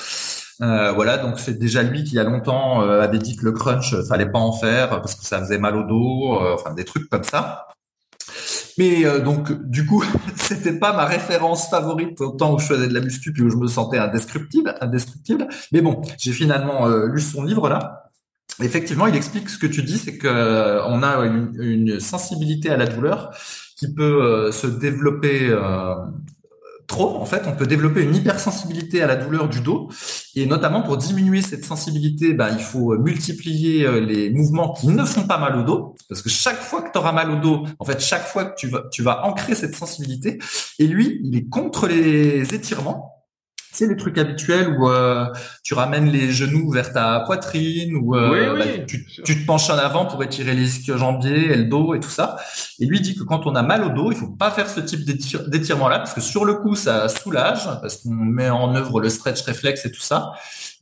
[0.61, 3.53] Euh, voilà, donc c'est déjà lui qui il y a longtemps avait dit que le
[3.53, 7.09] crunch fallait pas en faire parce que ça faisait mal au dos, enfin des trucs
[7.09, 7.67] comme ça.
[8.79, 10.05] Mais euh, donc, du coup,
[10.37, 13.51] c'était pas ma référence favorite au temps où je faisais de la muscu puis où
[13.51, 14.75] je me sentais indestructible.
[14.81, 15.49] indestructible.
[15.73, 18.11] Mais bon, j'ai finalement euh, lu son livre là.
[18.61, 22.69] Effectivement, il explique ce que tu dis, c'est que euh, on a une, une, sensibilité
[22.69, 23.31] à la douleur
[23.77, 25.51] qui peut se développer
[27.01, 29.89] en fait, on peut développer une hypersensibilité à la douleur du dos.
[30.35, 35.05] Et notamment pour diminuer cette sensibilité, bah, il faut multiplier euh, les mouvements qui ne
[35.05, 35.95] font pas mal au dos.
[36.09, 38.55] Parce que chaque fois que tu auras mal au dos, en fait, chaque fois que
[38.57, 40.39] tu vas, tu vas ancrer cette sensibilité.
[40.79, 43.12] Et lui, il est contre les étirements
[43.73, 45.27] c'est les trucs habituels où euh,
[45.63, 50.05] tu ramènes les genoux vers ta poitrine ou euh, bah, tu, te penches en avant
[50.05, 52.37] pour étirer les ischio-jambiers et le dos et tout ça.
[52.79, 54.81] Et lui dit que quand on a mal au dos, il faut pas faire ce
[54.81, 59.01] type d'étirement là parce que sur le coup ça soulage parce qu'on met en œuvre
[59.01, 60.33] le stretch réflexe et tout ça.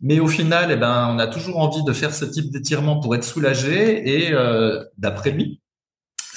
[0.03, 3.15] Mais au final, eh ben, on a toujours envie de faire ce type d'étirement pour
[3.15, 5.60] être soulagé et euh, d'après lui,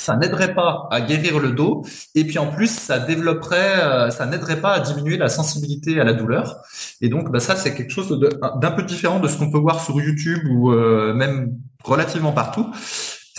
[0.03, 1.83] ça n'aiderait pas à guérir le dos
[2.15, 6.13] et puis en plus ça développerait, ça n'aiderait pas à diminuer la sensibilité à la
[6.13, 6.57] douleur.
[7.01, 8.19] Et donc bah, ça c'est quelque chose
[8.61, 12.71] d'un peu différent de ce qu'on peut voir sur YouTube ou même relativement partout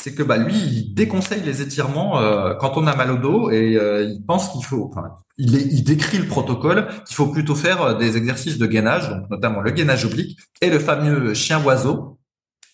[0.04, 3.50] c'est que bah lui il déconseille les étirements euh, quand on a mal au dos
[3.50, 7.80] et euh, il pense qu'il faut enfin, il, décrit le protocole qu'il faut plutôt faire
[7.80, 12.18] euh, des exercices de gainage notamment le gainage oblique et le fameux chien oiseau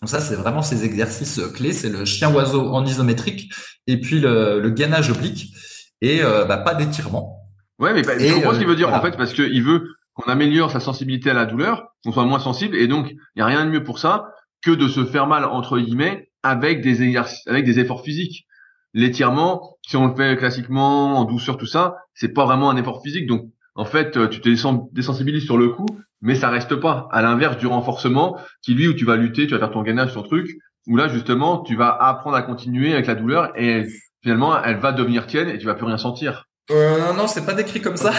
[0.01, 3.53] donc ça c'est vraiment ces exercices clés c'est le chien oiseau en isométrique
[3.87, 5.53] et puis le, le gainage oblique
[6.01, 7.39] et bah, pas d'étirement
[7.79, 9.85] ouais mais bah, je comprends ce qu'il veut dire en fait parce que il veut
[10.15, 13.43] qu'on améliore sa sensibilité à la douleur qu'on soit moins sensible et donc il y
[13.43, 14.33] a rien de mieux pour ça
[14.63, 18.47] que de se faire mal entre guillemets avec des exercices, avec des efforts physiques.
[18.93, 23.03] L'étirement, si on le fait classiquement en douceur, tout ça, c'est pas vraiment un effort
[23.03, 23.27] physique.
[23.27, 24.49] Donc, en fait, euh, tu te
[24.93, 25.87] désensibilises sur le coup,
[26.23, 27.09] mais ça reste pas.
[27.13, 30.15] À l'inverse du renforcement, qui lui où tu vas lutter, tu vas faire ton gainage,
[30.15, 33.87] ton truc, où là justement, tu vas apprendre à continuer avec la douleur et
[34.23, 36.47] finalement, elle va devenir tienne et tu vas plus rien sentir.
[36.71, 38.13] Euh, non, non, c'est pas décrit comme ça.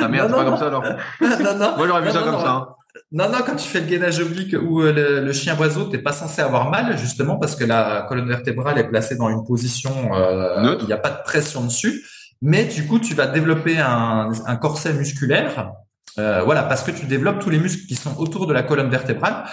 [0.00, 0.82] Ah merde, c'est pas comme ça alors.
[1.20, 1.76] non, non.
[1.76, 2.50] Moi j'aurais vu ça comme ça.
[2.50, 2.68] Hein.
[3.10, 6.12] Non, non, quand tu fais le gainage oblique ou euh, le, chien oiseau, t'es pas
[6.12, 10.76] censé avoir mal, justement, parce que la colonne vertébrale est placée dans une position, euh,
[10.80, 12.04] il n'y a pas de pression dessus.
[12.40, 15.72] Mais du coup, tu vas développer un, un corset musculaire,
[16.18, 18.90] euh, voilà, parce que tu développes tous les muscles qui sont autour de la colonne
[18.90, 19.44] vertébrale.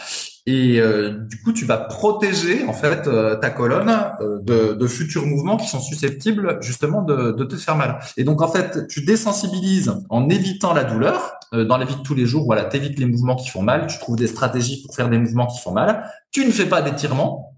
[0.46, 3.94] Et euh, du coup, tu vas protéger en fait euh, ta colonne
[4.42, 8.00] de, futurs mouvements qui sont susceptibles justement de, de, te faire mal.
[8.18, 12.16] Et donc en fait, tu désensibilises en évitant la douleur dans la vie de tous
[12.16, 12.46] les jours.
[12.46, 13.88] Voilà, t'évites les mouvements qui font mal.
[13.88, 16.10] Tu trouves des stratégies pour faire des mouvements qui font mal.
[16.32, 17.56] Tu ne fais pas d'étirement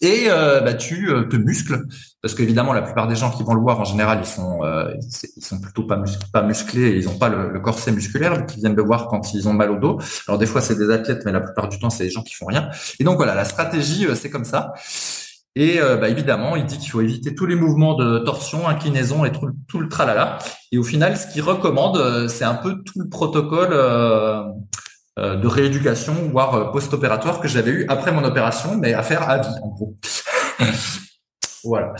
[0.00, 1.84] et bah, tu te muscles
[2.24, 4.94] parce qu'évidemment la plupart des gens qui vont le voir en général ils sont euh,
[5.36, 8.82] ils sont plutôt pas, musclés et ils n'ont pas le, corset musculaire qui viennent le
[8.82, 9.98] voir quand ils ont mal au dos.
[10.26, 12.32] Alors des fois c'est des athlètes mais la plupart du temps c'est des gens qui
[12.34, 12.70] font rien.
[12.98, 14.72] Et donc voilà la stratégie c'est comme ça.
[15.54, 19.32] Et bah, évidemment il dit qu'il faut éviter tous les mouvements de torsion inclinaison et
[19.32, 20.38] tout, le tralala.
[20.72, 23.74] Et au final ce qu'il recommande c'est un peu tout le protocole
[25.16, 29.28] euh, de rééducation, voire euh, post-opératoire que j'avais eu après mon opération, mais à faire
[29.28, 29.96] à vie, en gros.
[31.64, 31.94] voilà.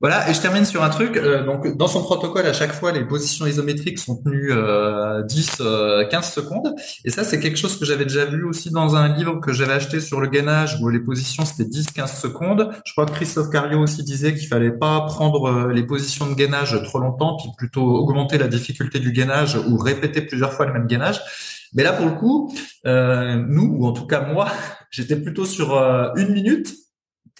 [0.00, 1.16] Voilà, et je termine sur un truc.
[1.16, 4.52] Euh, donc, dans son protocole, à chaque fois, les positions isométriques sont tenues
[5.26, 5.62] 10,
[6.08, 6.72] 15 secondes.
[7.04, 9.72] Et ça, c'est quelque chose que j'avais déjà vu aussi dans un livre que j'avais
[9.72, 12.70] acheté sur le gainage, où les positions c'était 10, 15 secondes.
[12.86, 16.80] Je crois que Christophe Cario aussi disait qu'il fallait pas prendre les positions de gainage
[16.84, 20.86] trop longtemps, puis plutôt augmenter la difficulté du gainage ou répéter plusieurs fois le même
[20.86, 21.20] gainage.
[21.74, 22.52] Mais là, pour le coup,
[22.86, 24.48] euh, nous, ou en tout cas moi,
[24.90, 26.74] j'étais plutôt sur euh, une minute,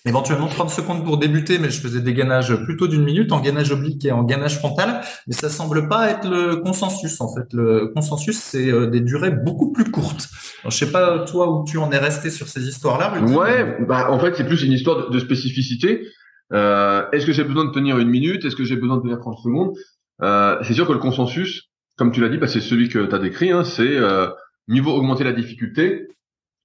[0.06, 3.72] éventuellement 30 secondes pour débuter, mais je faisais des gainages plutôt d'une minute, en gainage
[3.72, 5.00] oblique et en gainage frontal.
[5.26, 7.52] Mais ça semble pas être le consensus, en fait.
[7.52, 10.28] Le consensus, c'est euh, des durées beaucoup plus courtes.
[10.62, 13.20] Alors, je sais pas, toi, où tu en es resté sur ces histoires-là.
[13.22, 16.06] Ouais, bah, en fait, c'est plus une histoire de, spécificité.
[16.52, 18.44] Euh, est-ce que j'ai besoin de tenir une minute?
[18.44, 19.74] Est-ce que j'ai besoin de tenir 30 secondes?
[20.22, 23.14] Euh, C'est sûr que le consensus, comme tu l'as dit, bah, c'est celui que tu
[23.14, 23.50] as décrit.
[23.50, 24.28] Hein, c'est euh,
[24.68, 26.08] vaut augmenter la difficulté,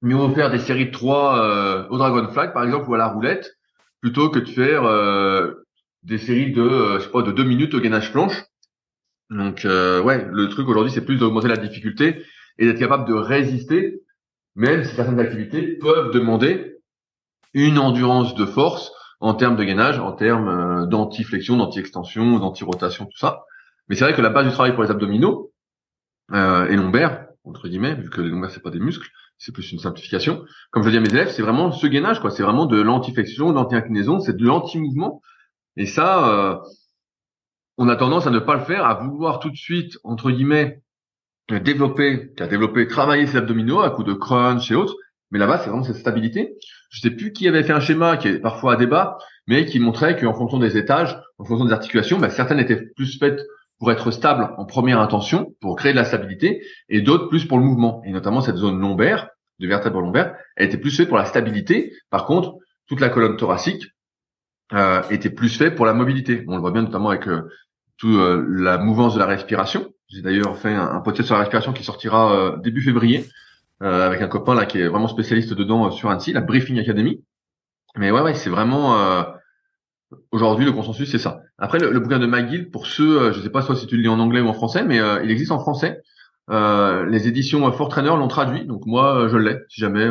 [0.03, 2.97] mieux vaut faire des séries de 3 euh, au Dragon Flag, par exemple, ou à
[2.97, 3.57] la roulette,
[4.01, 5.65] plutôt que de faire euh,
[6.03, 8.43] des séries de, euh, je sais pas, de 2 minutes au gainage planche.
[9.29, 12.23] Donc, euh, ouais, le truc aujourd'hui, c'est plus d'augmenter la difficulté
[12.59, 14.01] et d'être capable de résister,
[14.55, 16.77] même si certaines activités peuvent demander
[17.53, 23.45] une endurance de force en termes de gainage, en termes d'anti-flexion, d'anti-extension, d'anti-rotation, tout ça.
[23.87, 25.51] Mais c'est vrai que la base du travail pour les abdominaux
[26.33, 29.71] euh, et lombaires, entre guillemets, vu que les lombaires c'est pas des muscles, c'est plus
[29.71, 30.43] une simplification.
[30.71, 32.31] Comme je dis à mes élèves, c'est vraiment ce gainage, quoi.
[32.31, 35.21] C'est vraiment de l'antiflexion, de l'anti-inclinaison, c'est de l'anti-mouvement.
[35.75, 36.57] Et ça, euh,
[37.77, 40.81] on a tendance à ne pas le faire, à vouloir tout de suite, entre guillemets,
[41.49, 44.95] développer, à développer, travailler ses abdominaux à coup de crunch et autres.
[45.31, 46.55] Mais là-bas, c'est vraiment cette stabilité.
[46.89, 49.17] Je sais plus qui avait fait un schéma qui est parfois à débat,
[49.47, 53.17] mais qui montrait qu'en fonction des étages, en fonction des articulations, bah, certaines étaient plus
[53.17, 53.41] faites
[53.83, 57.57] pour être stable en première intention, pour créer de la stabilité, et d'autres plus pour
[57.57, 58.01] le mouvement.
[58.05, 59.27] Et notamment cette zone lombaire,
[59.59, 61.91] de vertèbre lombaire, elle était plus faite pour la stabilité.
[62.09, 62.55] Par contre,
[62.87, 63.87] toute la colonne thoracique
[64.71, 66.45] euh, était plus faite pour la mobilité.
[66.47, 67.41] On le voit bien notamment avec euh,
[67.97, 69.91] toute euh, la mouvance de la respiration.
[70.07, 73.25] J'ai d'ailleurs fait un, un, podcast sur la respiration qui sortira euh, début février
[73.81, 77.21] avec un copain là qui est vraiment spécialiste dedans sur Annecy, la Briefing Academy.
[77.97, 78.95] Mais ouais, ouais, c'est vraiment
[80.31, 81.41] Aujourd'hui, le consensus, c'est ça.
[81.57, 83.95] Après, le, bouquin de McGill, pour ceux, euh, je ne sais pas soit si tu
[83.95, 86.01] le lis en anglais ou en français, mais euh, il existe en français.
[86.49, 90.07] Euh, les éditions Fort Trainer l'ont traduit, donc moi, je l'ai, si jamais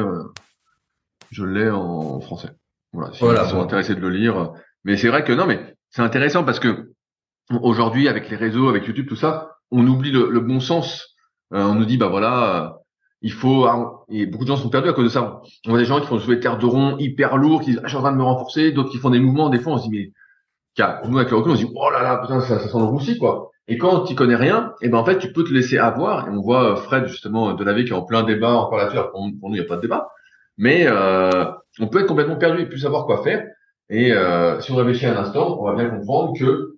[1.30, 2.50] je l'ai en français.
[2.92, 4.52] Voilà, si voilà, ils sont intéressés de le lire.
[4.84, 6.92] Mais c'est vrai que non, mais c'est intéressant parce que
[7.50, 11.16] aujourd'hui, avec les réseaux, avec YouTube, tout ça, on oublie le, bon sens.
[11.50, 12.81] on nous dit, bah voilà,
[13.22, 13.66] il faut,
[14.08, 15.40] et beaucoup de gens sont perdus à cause de ça.
[15.66, 17.86] On voit des gens qui font des terre de rond hyper lourds, qui disent, ah,
[17.86, 19.78] je suis en train de me renforcer, d'autres qui font des mouvements, des fois, on
[19.78, 20.10] se dit, mais,
[21.08, 22.84] nous, avec le recul, on se dit, oh là là, putain, ça, ça sent le
[22.84, 23.50] roussi, quoi.
[23.68, 26.26] Et quand tu connais rien, et eh ben, en fait, tu peux te laisser avoir,
[26.26, 28.78] et on voit euh, Fred, justement, de la vie qui est en plein débat encore
[28.78, 30.10] là-dessus, pour, pour nous, il n'y a pas de débat.
[30.58, 31.44] Mais, euh,
[31.78, 33.46] on peut être complètement perdu et plus savoir quoi faire.
[33.88, 36.76] Et, euh, si on réfléchit un instant, on va bien comprendre que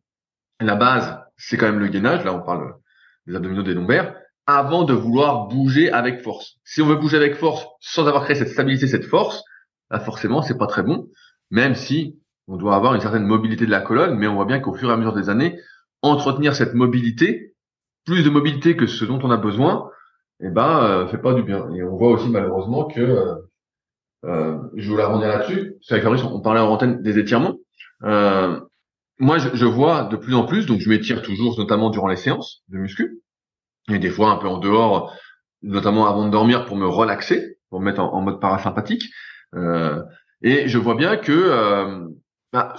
[0.60, 2.22] la base, c'est quand même le gainage.
[2.22, 2.74] Là, on parle
[3.26, 4.14] des abdominaux, des lombaires
[4.46, 6.58] avant de vouloir bouger avec force.
[6.64, 9.42] Si on veut bouger avec force sans avoir créé cette stabilité, cette force,
[9.90, 11.08] là forcément c'est pas très bon.
[11.50, 14.60] Même si on doit avoir une certaine mobilité de la colonne, mais on voit bien
[14.60, 15.58] qu'au fur et à mesure des années,
[16.02, 17.54] entretenir cette mobilité,
[18.04, 19.88] plus de mobilité que ce dont on a besoin,
[20.40, 21.70] eh ben euh, fait pas du bien.
[21.74, 23.34] Et on voit aussi malheureusement que euh,
[24.24, 25.76] euh je voulais là-dessus.
[25.80, 27.56] C'est avec Fabrice, on parlait en antenne des étirements.
[28.02, 28.60] Euh,
[29.18, 32.16] moi, je, je, vois de plus en plus, donc je m'étire toujours, notamment durant les
[32.16, 33.22] séances de muscu
[33.88, 35.12] et des fois un peu en dehors,
[35.62, 39.04] notamment avant de dormir pour me relaxer, pour me mettre en, mode parasympathique.
[39.54, 40.02] Euh,
[40.42, 42.06] et je vois bien que euh,
[42.52, 42.74] bah,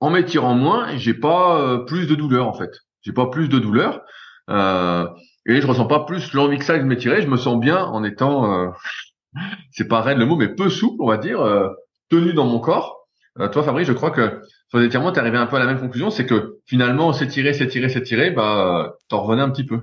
[0.00, 2.70] en m'étirant moins, j'ai pas euh, plus de douleur en fait.
[3.02, 4.02] J'ai pas plus de douleur.
[4.48, 5.06] Euh,
[5.46, 7.22] et je ressens pas plus l'envie que ça de m'étirer.
[7.22, 8.68] Je me sens bien en étant, euh,
[9.70, 11.40] c'est pas raide le mot, mais peu souple, on va dire,
[12.10, 13.06] tenu dans mon corps.
[13.52, 15.80] toi, Fabrice, je crois que sur les étirements, t'es arrivé un peu à la même
[15.80, 19.80] conclusion, c'est que finalement, s'étirer, s'étirer, s'étirer, bah, t'en revenais un petit peu.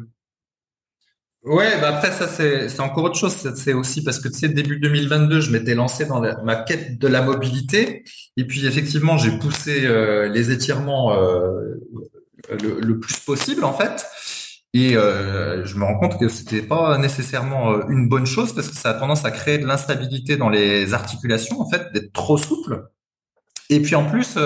[1.48, 3.54] Ouais, bah après ça c'est c'est encore autre chose.
[3.56, 7.08] C'est aussi parce que tu sais début 2022, je m'étais lancé dans ma quête de
[7.08, 8.04] la mobilité
[8.36, 11.76] et puis effectivement j'ai poussé euh, les étirements euh,
[12.50, 14.06] le, plus possible en fait.
[14.74, 18.76] Et euh, je me rends compte que c'était pas nécessairement une bonne chose parce que
[18.76, 22.90] ça a tendance à créer de l'instabilité dans les articulations en fait, d'être trop souple.
[23.70, 24.38] Et puis en plus,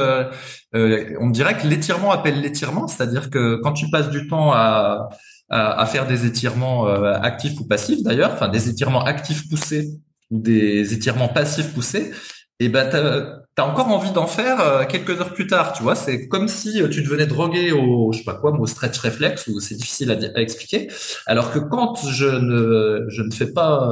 [0.74, 5.10] on dirait que l'étirement appelle l'étirement, c'est-à-dire que quand tu passes du temps à
[5.52, 9.90] à, faire des étirements euh, actifs ou passifs d'ailleurs, enfin des étirements actifs poussés
[10.32, 12.12] ou des étirements passifs poussés,
[12.60, 15.96] et ben t'as as encore envie d'en faire euh, quelques heures plus tard, tu vois.
[15.96, 19.48] C'est comme si euh, tu devenais drogué au, je sais pas quoi, au stretch réflexe,
[19.48, 20.88] ou c'est difficile à, à, expliquer.
[21.28, 23.90] Alors que quand je ne, je ne fais pas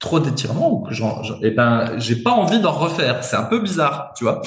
[0.00, 3.22] trop d'étirements, ou que j'en, et ben j'ai pas envie d'en refaire.
[3.22, 4.40] C'est un peu bizarre, tu vois.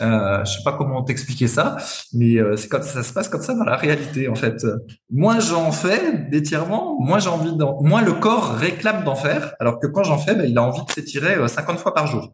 [0.00, 1.76] Euh, je sais pas comment t'expliquer ça,
[2.12, 4.66] mais euh, c'est comme ça se passe comme ça dans la réalité en fait.
[5.10, 9.78] Moins j'en fais d'étirements, moins j'ai envie d'en, moins le corps réclame d'en faire, alors
[9.78, 12.32] que quand j'en fais, ben, il a envie de s'étirer 50 euh, fois par jour.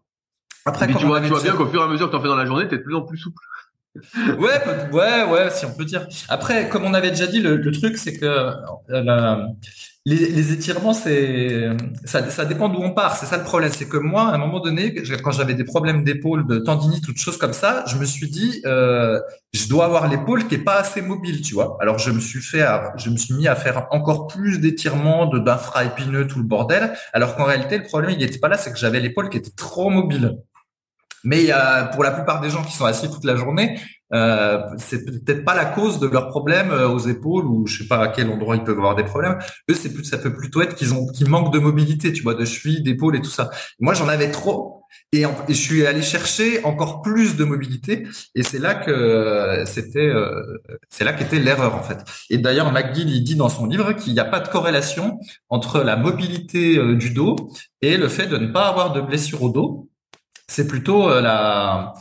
[0.65, 2.29] Après, tu vois, tu vois bien qu'au fur et à mesure que tu en fais
[2.29, 3.43] dans la journée, tu es de plus en plus souple.
[4.39, 6.07] ouais, ouais, ouais, si on peut dire.
[6.29, 8.25] Après, comme on avait déjà dit, le, le truc, c'est que
[8.91, 9.37] euh,
[10.05, 11.69] les, étirements, c'est
[12.05, 13.17] ça, dépend d'où on part.
[13.17, 13.71] C'est ça le problème.
[13.73, 17.19] C'est que moi, à un moment donné, quand j'avais des problèmes d'épaule, de tendinite, toutes
[17.19, 19.21] choses comme ça, je me suis dit, euh,
[19.53, 21.77] je dois avoir l'épaule qui est pas assez mobile, tu vois.
[21.81, 25.39] Alors je me suis fait, je me suis mis à faire encore plus d'étirements, de
[25.39, 26.93] d'infra-épineux, tout le bordel.
[27.13, 29.55] Alors qu'en réalité, le problème, il n'était pas là, c'est que j'avais l'épaule qui était
[29.57, 30.39] trop mobile.
[31.25, 31.51] Mais
[31.93, 33.79] pour la plupart des gens qui sont assis toute la journée,
[34.15, 37.89] euh, c'est peut-être pas la cause de leurs problèmes euh, aux épaules ou je sais
[37.89, 39.39] pas à quel endroit ils peuvent avoir des problèmes.
[39.71, 42.35] Eux, c'est plus, ça peut plutôt être qu'ils ont, qu'ils manquent de mobilité, tu vois,
[42.35, 43.51] de cheville, d'épaule et tout ça.
[43.81, 44.83] Moi, j'en avais trop
[45.13, 50.59] et, je suis allé chercher encore plus de mobilité et c'est là que c'était, euh,
[50.91, 51.99] c'est là qu'était l'erreur en fait.
[52.31, 55.83] Et d'ailleurs, McGill il dit dans son livre qu'il n'y a pas de corrélation entre
[55.83, 57.37] la mobilité euh, du dos
[57.81, 59.89] et le fait de ne pas avoir de blessure au dos.
[60.53, 61.95] C'est plutôt la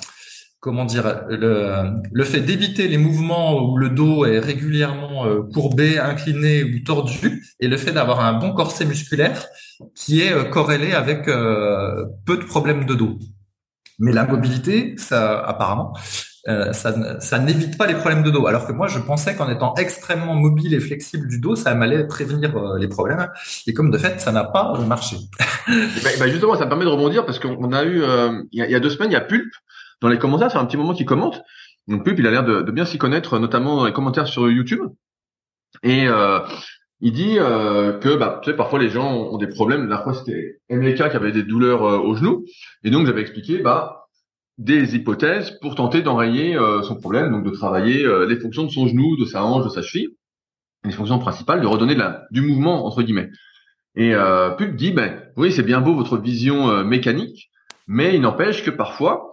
[0.62, 6.64] comment dire, le, fait d'éviter les mouvements où le dos est régulièrement euh, courbé, incliné
[6.64, 9.48] ou tordu, et le fait d'avoir un bon corset musculaire
[9.96, 13.18] qui est euh, corrélé avec euh, peu de problèmes de dos.
[13.98, 15.94] Mais la mobilité, ça, apparemment,
[16.46, 18.48] ça, ça n'évite pas les problèmes de dos.
[18.48, 22.06] Alors que moi, je pensais qu'en étant extrêmement mobile et flexible du dos, ça m'allait
[22.08, 23.30] prévenir les problèmes.
[23.68, 25.18] Et comme de fait, ça n'a pas marché.
[25.68, 28.02] bah, bah justement, ça me permet de rebondir parce qu'on a eu,
[28.52, 29.52] il y, a, deux semaines, il y a Pulp
[30.02, 31.42] dans les commentaires, c'est un petit moment qu'il commente.
[31.88, 34.82] Donc Pup, il a l'air de, bien s'y connaître, notamment dans les commentaires sur YouTube.
[35.84, 36.40] Et euh,
[37.00, 39.88] il dit euh, que bah, parfois les gens ont des problèmes.
[39.88, 42.46] La fois, c'était MLK qui avait des douleurs euh, au genou.
[42.84, 44.01] Et donc, j'avais expliqué bah,
[44.58, 49.18] des hypothèses pour tenter d'enrayer son problème, donc de travailler les fonctions de son genou,
[49.18, 50.10] de sa hanche, de sa cheville.
[50.84, 53.30] Les fonctions principales, de redonner de la, du mouvement, entre guillemets.
[53.96, 57.50] Et euh, dit, ben, oui, c'est bien beau votre vision mécanique,
[57.88, 59.32] mais il n'empêche que parfois,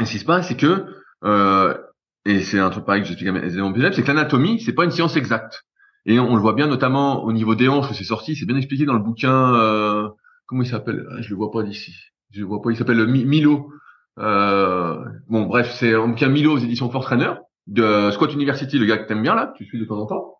[0.00, 0.86] ce qui se passe, c'est que,
[1.24, 1.76] euh,
[2.24, 4.84] et c'est un truc pareil que j'explique à mes élèves, c'est que l'anatomie, c'est pas
[4.84, 5.64] une science exacte.
[6.06, 8.84] Et on, le voit bien notamment au niveau des hanches c'est sorti, c'est bien expliqué
[8.84, 10.08] dans le bouquin, euh,
[10.46, 11.06] comment il s'appelle?
[11.10, 11.94] Ah, Je le vois pas d'ici.
[12.30, 13.72] Je le vois pas, il s'appelle Milo.
[14.18, 17.32] Euh, bon, bref, c'est un bouquin Milo aux éditions Trainer
[17.66, 20.38] de Scott University, le gars que t'aimes bien là, tu suis de temps en temps.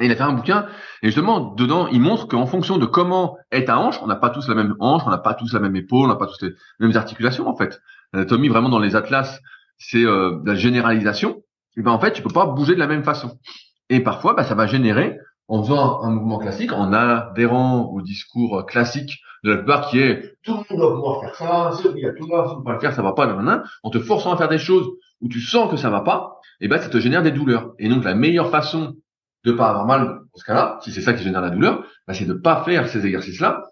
[0.00, 0.66] Et il a fait un bouquin,
[1.02, 4.30] et justement, dedans, il montre qu'en fonction de comment est ta hanche, on n'a pas
[4.30, 6.44] tous la même hanche, on n'a pas tous la même épaule, on n'a pas tous
[6.44, 7.80] les mêmes articulations, en fait.
[8.12, 9.40] L'anatomie, vraiment, dans les atlas,
[9.76, 11.42] c'est euh, la généralisation.
[11.76, 13.38] Et ben, en fait, tu peux pas bouger de la même façon.
[13.88, 15.18] Et parfois, bah, ça va générer,
[15.48, 20.36] en faisant un, mouvement classique, en adhérant au discours classique de la plupart qui est
[20.42, 22.92] tout le monde doit pouvoir faire ça, c'est obligatoire, si on peut pas le faire,
[22.92, 24.88] ça va pas, nan, en te forçant à faire des choses
[25.20, 27.74] où tu sens que ça va pas, et ben ça te génère des douleurs.
[27.78, 28.96] Et donc la meilleure façon
[29.44, 32.14] de pas avoir mal dans ce cas-là, si c'est ça qui génère la douleur, ben,
[32.14, 33.68] c'est de pas faire ces exercices-là,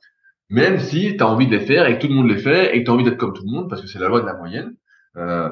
[0.49, 2.75] même si tu as envie de les faire et que tout le monde les fait
[2.75, 4.21] et que tu as envie d'être comme tout le monde, parce que c'est la loi
[4.21, 4.77] de la moyenne.
[5.17, 5.51] Euh,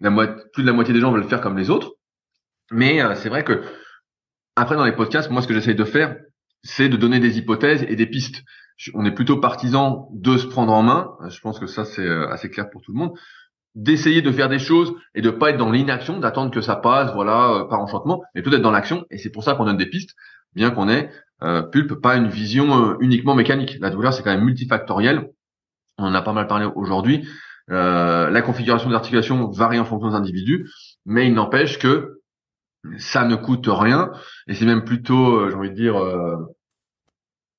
[0.00, 0.10] la
[0.52, 1.92] plus de la moitié des gens veulent le faire comme les autres.
[2.70, 3.62] Mais euh, c'est vrai que
[4.56, 6.16] après dans les podcasts, moi ce que j'essaye de faire,
[6.62, 8.42] c'est de donner des hypothèses et des pistes.
[8.94, 11.12] On est plutôt partisan de se prendre en main.
[11.28, 13.12] Je pense que ça c'est euh, assez clair pour tout le monde
[13.76, 17.12] d'essayer de faire des choses et de pas être dans l'inaction, d'attendre que ça passe,
[17.12, 19.04] voilà, euh, par enchantement, mais plutôt d'être dans l'action.
[19.10, 20.16] Et c'est pour ça qu'on donne des pistes,
[20.54, 21.10] bien qu'on ait
[21.42, 23.76] euh, pulpe, pas une vision euh, uniquement mécanique.
[23.80, 25.30] La douleur, c'est quand même multifactoriel.
[25.98, 27.28] On en a pas mal parlé aujourd'hui.
[27.70, 30.70] Euh, la configuration d'articulation varie en fonction des individus,
[31.04, 32.20] mais il n'empêche que
[32.98, 34.12] ça ne coûte rien
[34.46, 35.96] et c'est même plutôt, j'ai envie de dire,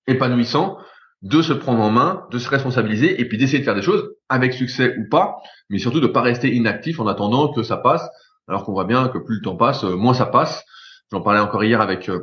[0.08, 0.78] épanouissant
[1.22, 4.14] de se prendre en main, de se responsabiliser et puis d'essayer de faire des choses
[4.30, 5.38] avec succès ou pas,
[5.70, 8.08] mais surtout de pas rester inactif en attendant que ça passe,
[8.48, 10.64] alors qu'on voit bien que plus le temps passe, euh, moins ça passe.
[11.12, 12.20] J'en parlais encore hier avec euh,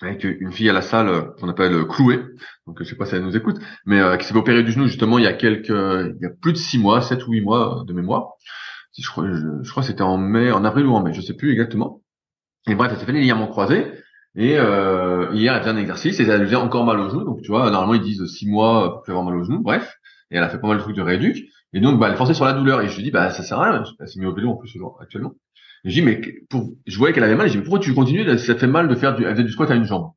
[0.00, 2.20] avec une fille à la salle euh, qu'on appelle Cloué,
[2.66, 5.18] donc je sais pas si elle nous écoute, mais qui s'est opérée du genou justement
[5.18, 7.82] il y a quelques, il y a plus de six mois, sept ou huit mois
[7.86, 8.34] de mémoire.
[8.96, 9.26] Je crois,
[9.62, 12.02] je, crois que c'était en mai, en avril ou en mai, je sais plus exactement.
[12.68, 13.86] Et bref, elle s'est fait ligaments croisés.
[14.38, 17.24] Et euh, hier, elle un exercice et elle faisait encore mal au genou.
[17.24, 19.60] Donc, tu vois, normalement, ils disent six mois pour faire mal au genou.
[19.60, 19.98] Bref.
[20.30, 21.48] Et elle a fait pas mal de trucs de rééduc.
[21.72, 22.80] Et donc, bah, elle forçait sur la douleur.
[22.80, 23.82] Et je lui dis, bah, ça sert à rien.
[23.98, 25.34] Elle s'est mise au vélo, en plus, actuellement.
[25.84, 26.20] Et je dis, mais
[26.50, 27.48] pour, je voyais qu'elle avait mal.
[27.48, 29.50] Je dis, mais pourquoi tu continues ça te fait mal de faire du, elle du
[29.50, 30.12] squat à une jambe?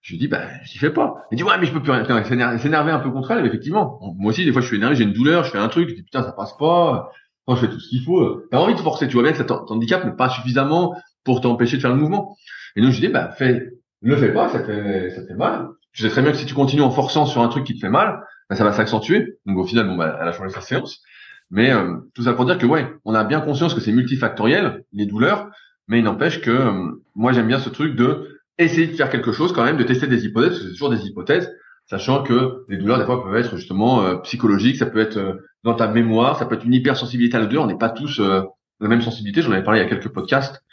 [0.00, 1.26] Je lui dis, bah, j'y fais pas.
[1.30, 2.06] Elle dit, ouais, mais je peux plus rien.
[2.08, 4.00] Elle s'énervait un peu contre elle, effectivement.
[4.16, 5.94] Moi aussi, des fois, je suis énervé, j'ai une douleur, je fais un truc, je
[5.94, 7.10] dis, putain, ça passe pas.
[7.46, 8.44] Moi, je fais tout ce qu'il faut.
[8.50, 9.08] T'as envie de forcer.
[9.08, 12.34] Tu vois bien que cet handicap n'est pas suffisamment pour t'empêcher de faire le mouvement.
[12.76, 15.68] Et donc, je dis, bah, fais, ne le fais pas, ça fait, ça fait mal.
[15.92, 17.80] Tu sais très bien que si tu continues en forçant sur un truc qui te
[17.80, 19.38] fait mal, ben ça va s'accentuer.
[19.46, 21.02] Donc au final, bon, ben, elle a changé sa séance.
[21.50, 24.84] Mais euh, tout ça pour dire que ouais, on a bien conscience que c'est multifactoriel,
[24.92, 25.50] les douleurs,
[25.86, 29.32] mais il n'empêche que euh, moi j'aime bien ce truc de essayer de faire quelque
[29.32, 31.52] chose quand même, de tester des hypothèses, parce que c'est toujours des hypothèses,
[31.86, 35.74] sachant que les douleurs des fois peuvent être justement euh, psychologiques, ça peut être dans
[35.74, 39.02] ta mémoire, ça peut être une hypersensibilité à la on n'est pas tous la même
[39.02, 40.64] sensibilité, j'en avais parlé il y a quelques podcasts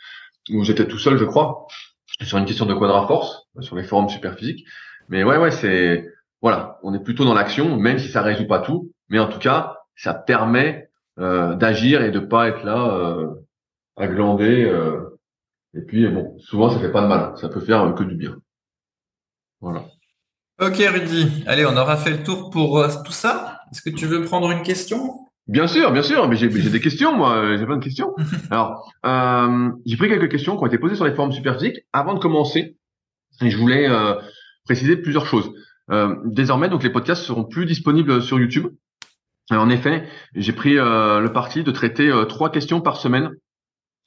[0.50, 1.68] où j'étais tout seul je crois,
[2.22, 4.66] sur une question de quadra-force, sur les forums super physiques.
[5.08, 6.08] Mais ouais, ouais, c'est
[6.42, 9.40] voilà, on est plutôt dans l'action, même si ça résout pas tout, mais en tout
[9.40, 13.28] cas, ça permet euh, d'agir et de pas être là euh,
[13.98, 14.64] à glander.
[14.64, 15.20] Euh,
[15.74, 18.38] et puis bon, souvent ça fait pas de mal, ça peut faire que du bien.
[19.62, 19.86] Voilà.
[20.62, 23.62] Ok Rudy, allez, on aura fait le tour pour euh, tout ça.
[23.72, 25.29] Est-ce que tu veux prendre une question?
[25.50, 28.14] Bien sûr, bien sûr, mais j'ai des questions, moi, j'ai plein de questions.
[28.52, 31.80] Alors, euh, j'ai pris quelques questions qui ont été posées sur les forums Superphysique.
[31.92, 32.78] Avant de commencer,
[33.42, 34.14] et je voulais euh,
[34.66, 35.52] préciser plusieurs choses.
[35.90, 38.68] Euh, désormais, donc les podcasts seront plus disponibles sur YouTube.
[39.50, 43.32] en effet, j'ai pris euh, le parti de traiter euh, trois questions par semaine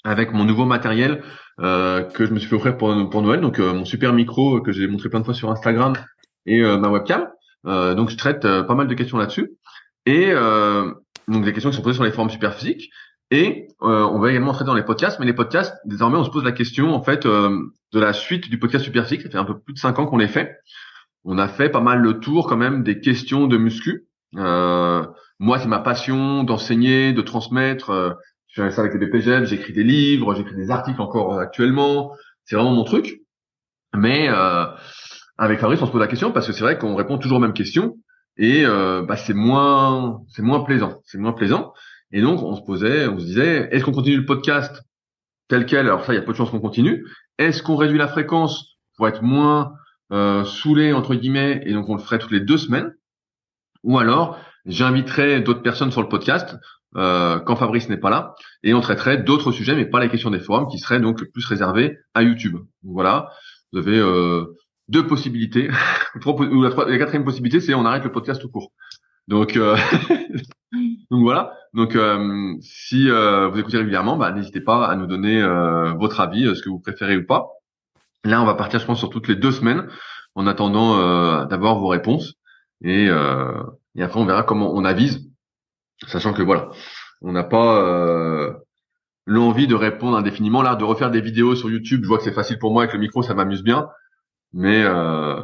[0.04, 1.24] avec mon nouveau matériel
[1.60, 4.70] euh, que je me suis fait offrir pour, pour Noël, donc mon super micro que
[4.70, 5.94] j'ai montré plein de fois sur Instagram
[6.46, 7.28] et ma webcam.
[7.64, 9.52] donc je traite pas mal de questions là-dessus.
[10.06, 10.32] Et
[11.28, 12.90] donc des questions qui sont posées sur les forums super physiques.
[13.30, 16.30] Et euh, on va également traiter dans les podcasts, mais les podcasts, désormais, on se
[16.30, 17.58] pose la question en fait euh,
[17.92, 19.22] de la suite du podcast super physique.
[19.22, 20.58] Ça fait un peu plus de cinq ans qu'on les fait.
[21.24, 24.06] On a fait pas mal le tour quand même des questions de muscu.
[24.36, 25.04] Euh,
[25.38, 27.90] moi, c'est ma passion d'enseigner, de transmettre.
[27.90, 28.10] Euh,
[28.48, 32.12] je fais ça avec les BPGEP, j'écris des livres, j'écris des articles encore actuellement.
[32.44, 33.22] C'est vraiment mon truc.
[33.94, 34.66] Mais euh,
[35.38, 37.40] avec Fabrice, on se pose la question parce que c'est vrai qu'on répond toujours aux
[37.40, 37.96] mêmes questions
[38.36, 41.00] et euh, bah, c'est moins c'est moins plaisant.
[41.04, 41.72] C'est moins plaisant.
[42.12, 44.82] Et donc on se posait on se disait est-ce qu'on continue le podcast
[45.48, 45.86] tel quel?
[45.86, 47.06] Alors ça il y a peu de chances qu'on continue.
[47.38, 49.74] Est-ce qu'on réduit la fréquence pour être moins
[50.12, 52.94] euh, saoulé entre guillemets et donc on le ferait toutes les deux semaines?
[53.82, 56.56] Ou alors j'inviterai d'autres personnes sur le podcast
[56.96, 60.30] euh, quand Fabrice n'est pas là et on traiterait d'autres sujets mais pas les questions
[60.30, 62.58] des forums qui seraient donc plus réservées à YouTube.
[62.82, 63.30] Voilà.
[63.72, 64.54] Vous avez euh,
[64.92, 65.70] deux possibilités.
[66.26, 68.70] Ou la, quatrième possibilité, c'est on arrête le podcast tout court.
[69.26, 69.76] Donc, euh,
[71.10, 71.54] donc voilà.
[71.72, 75.42] Donc, euh, si euh, vous écoutez régulièrement, bah, n'hésitez pas à nous donner
[75.98, 77.48] votre avis, ce que vous préférez ou pas.
[78.24, 79.88] Là, on va partir, je pense, sur toutes les deux semaines,
[80.34, 82.34] en attendant d'avoir vos réponses.
[82.84, 85.28] Et, et après, on verra comment on avise,
[86.06, 86.68] sachant que voilà,
[87.22, 88.54] on n'a pas
[89.26, 90.62] l'envie de répondre indéfiniment.
[90.62, 92.92] Là, de refaire des vidéos sur YouTube, je vois que c'est facile pour moi avec
[92.92, 93.88] le micro, ça m'amuse bien.
[94.52, 95.42] Mais euh,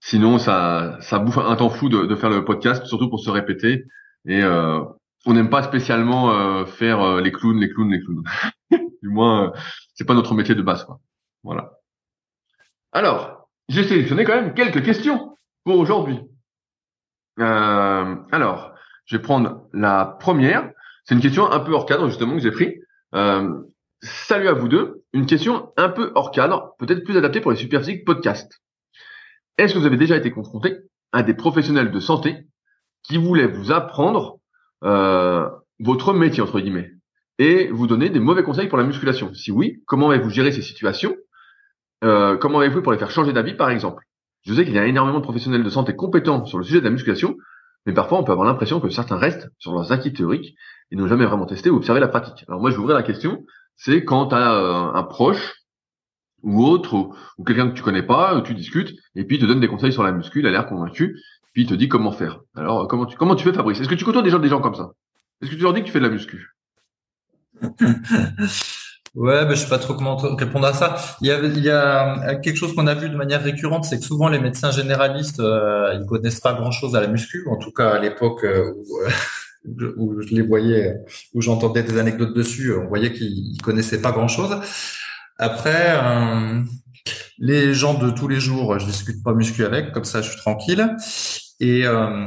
[0.00, 3.30] sinon, ça, ça bouffe un temps fou de, de, faire le podcast, surtout pour se
[3.30, 3.84] répéter.
[4.26, 4.80] Et euh,
[5.26, 8.22] on n'aime pas spécialement euh, faire euh, les clowns, les clowns, les clowns.
[9.02, 9.50] du moins, euh,
[9.94, 11.00] c'est pas notre métier de base, quoi.
[11.42, 11.72] Voilà.
[12.92, 16.20] Alors, j'ai sélectionné quand même quelques questions pour aujourd'hui.
[17.36, 18.74] alors,
[19.04, 20.70] je vais prendre la première.
[21.04, 22.76] C'est une question un peu hors cadre justement que j'ai pris.
[23.14, 23.62] Euh,
[24.02, 25.02] salut à vous deux.
[25.12, 28.60] Une question un peu hors cadre, peut-être plus adaptée pour les Superphysique podcast.
[29.56, 30.76] Est-ce que vous avez déjà été confronté
[31.12, 32.46] à des professionnels de santé
[33.02, 34.38] qui voulaient vous apprendre
[34.84, 35.48] euh,
[35.80, 36.92] votre métier entre guillemets
[37.38, 39.34] et vous donner des mauvais conseils pour la musculation?
[39.34, 41.16] Si oui, comment avez-vous gérer ces situations?
[42.04, 44.04] Euh, Comment avez-vous pour les faire changer d'avis par exemple?
[44.42, 46.84] Je sais qu'il y a énormément de professionnels de santé compétents sur le sujet de
[46.84, 47.36] la musculation,
[47.86, 50.54] mais parfois on peut avoir l'impression que certains restent sur leurs acquis théoriques
[50.92, 52.44] et n'ont jamais vraiment testé ou observé la pratique.
[52.46, 53.44] Alors moi je vais ouvrir la question,
[53.78, 55.54] c'est quand tu as euh, un proche
[56.42, 56.94] ou autre,
[57.38, 59.92] ou, quelqu'un que tu connais pas, tu discutes, et puis il te donne des conseils
[59.92, 61.18] sur la muscu, il a l'air convaincu,
[61.52, 62.40] puis il te dit comment faire.
[62.54, 63.80] Alors comment tu comment tu fais Fabrice?
[63.80, 64.90] Est-ce que tu côtoies des gens des gens comme ça?
[65.40, 66.54] Est-ce que tu leur dis que tu fais de la muscu?
[69.14, 70.94] Ouais, mais je sais pas trop comment répondre à ça.
[71.22, 73.98] Il y a, il y a quelque chose qu'on a vu de manière récurrente, c'est
[73.98, 77.46] que souvent les médecins généralistes, euh, ils connaissent pas grand-chose à la muscu.
[77.48, 78.74] En tout cas, à l'époque euh,
[79.64, 80.94] où, je les voyais,
[81.34, 84.56] où j'entendais des anecdotes dessus, on voyait qu'ils connaissaient pas grand-chose.
[85.38, 86.60] Après, euh,
[87.38, 90.38] les gens de tous les jours, je discute pas muscu avec, comme ça, je suis
[90.38, 90.96] tranquille.
[91.60, 92.26] Et euh,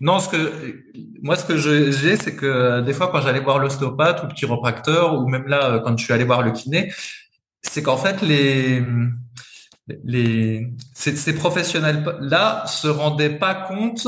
[0.00, 0.82] non, ce que
[1.22, 5.20] moi, ce que j'ai, c'est que des fois, quand j'allais voir l'ostéopathe ou le chiropracteur,
[5.20, 6.92] ou même là, quand je suis allé voir le kiné,
[7.62, 8.84] c'est qu'en fait, les
[10.04, 14.06] les ces, ces professionnels-là se rendaient pas compte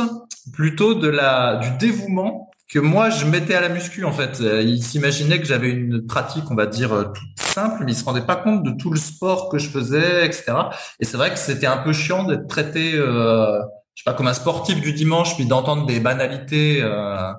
[0.52, 4.40] plutôt de la du dévouement que moi je mettais à la muscu en fait.
[4.40, 8.26] Ils s'imaginaient que j'avais une pratique, on va dire toute simple, mais ils se rendaient
[8.26, 10.52] pas compte de tout le sport que je faisais, etc.
[11.00, 12.94] Et c'est vrai que c'était un peu chiant d'être traité.
[12.94, 13.60] Euh,
[13.94, 16.80] je sais pas, comme un sportif du dimanche, puis d'entendre des banalités.
[16.80, 17.32] Euh,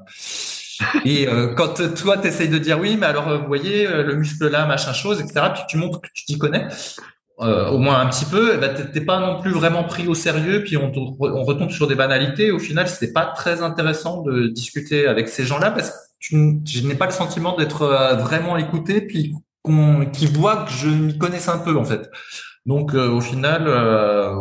[1.05, 4.03] et euh, quand toi, tu essayes de dire oui, mais alors, euh, vous voyez, euh,
[4.03, 6.67] le muscle là, machin chose, etc., puis tu montres que tu t'y connais,
[7.41, 10.63] au moins un petit peu, eh ben, t'es pas non plus vraiment pris au sérieux,
[10.63, 12.51] puis on, retombe sur des banalités.
[12.51, 16.87] Au final, c'est pas très intéressant de discuter avec ces gens-là parce que tu, je
[16.87, 17.85] n'ai pas le sentiment d'être
[18.21, 19.33] vraiment écouté, puis
[19.63, 22.09] qu'on, qui voit que je m'y connaisse un peu, en fait.
[22.65, 24.35] Donc euh, au final, euh,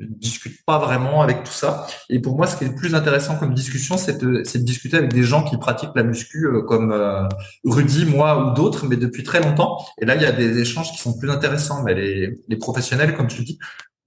[0.00, 1.86] je discute pas vraiment avec tout ça.
[2.08, 4.96] Et pour moi, ce qui est le plus intéressant comme discussion, c'est de, de, discuter
[4.96, 7.28] avec des gens qui pratiquent la muscu euh, comme euh,
[7.64, 9.78] Rudy, moi ou d'autres, mais depuis très longtemps.
[10.00, 11.84] Et là, il y a des échanges qui sont plus intéressants.
[11.84, 13.58] Mais les, les professionnels, comme tu dis,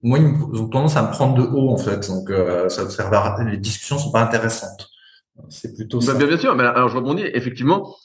[0.02, 2.08] moi, ils ont tendance à me prendre de haut en fait.
[2.08, 4.88] Donc euh, ça à, les discussions sont pas intéressantes.
[5.48, 6.14] C'est plutôt bah, ça.
[6.14, 6.54] Bien, bien sûr.
[6.54, 7.24] Mais alors je rebondis.
[7.32, 7.96] Effectivement,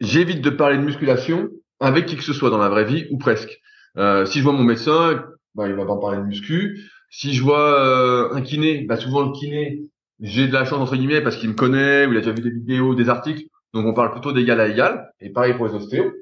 [0.00, 3.18] j'évite de parler de musculation avec qui que ce soit dans la vraie vie ou
[3.18, 3.59] presque.
[3.96, 5.24] Euh, si je vois mon médecin,
[5.54, 6.80] bah, il va pas parler de muscu.
[7.10, 9.82] Si je vois euh, un kiné, bah, souvent le kiné,
[10.20, 12.42] j'ai de la chance entre guillemets parce qu'il me connaît ou il a déjà vu
[12.42, 13.44] des vidéos, des articles.
[13.72, 15.10] Donc on parle plutôt d'égal à égal.
[15.20, 16.12] Et pareil pour les ostéos.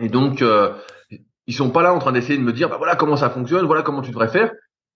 [0.00, 0.72] Et donc euh,
[1.46, 3.66] ils sont pas là en train d'essayer de me dire bah voilà comment ça fonctionne,
[3.66, 4.52] voilà comment tu devrais faire.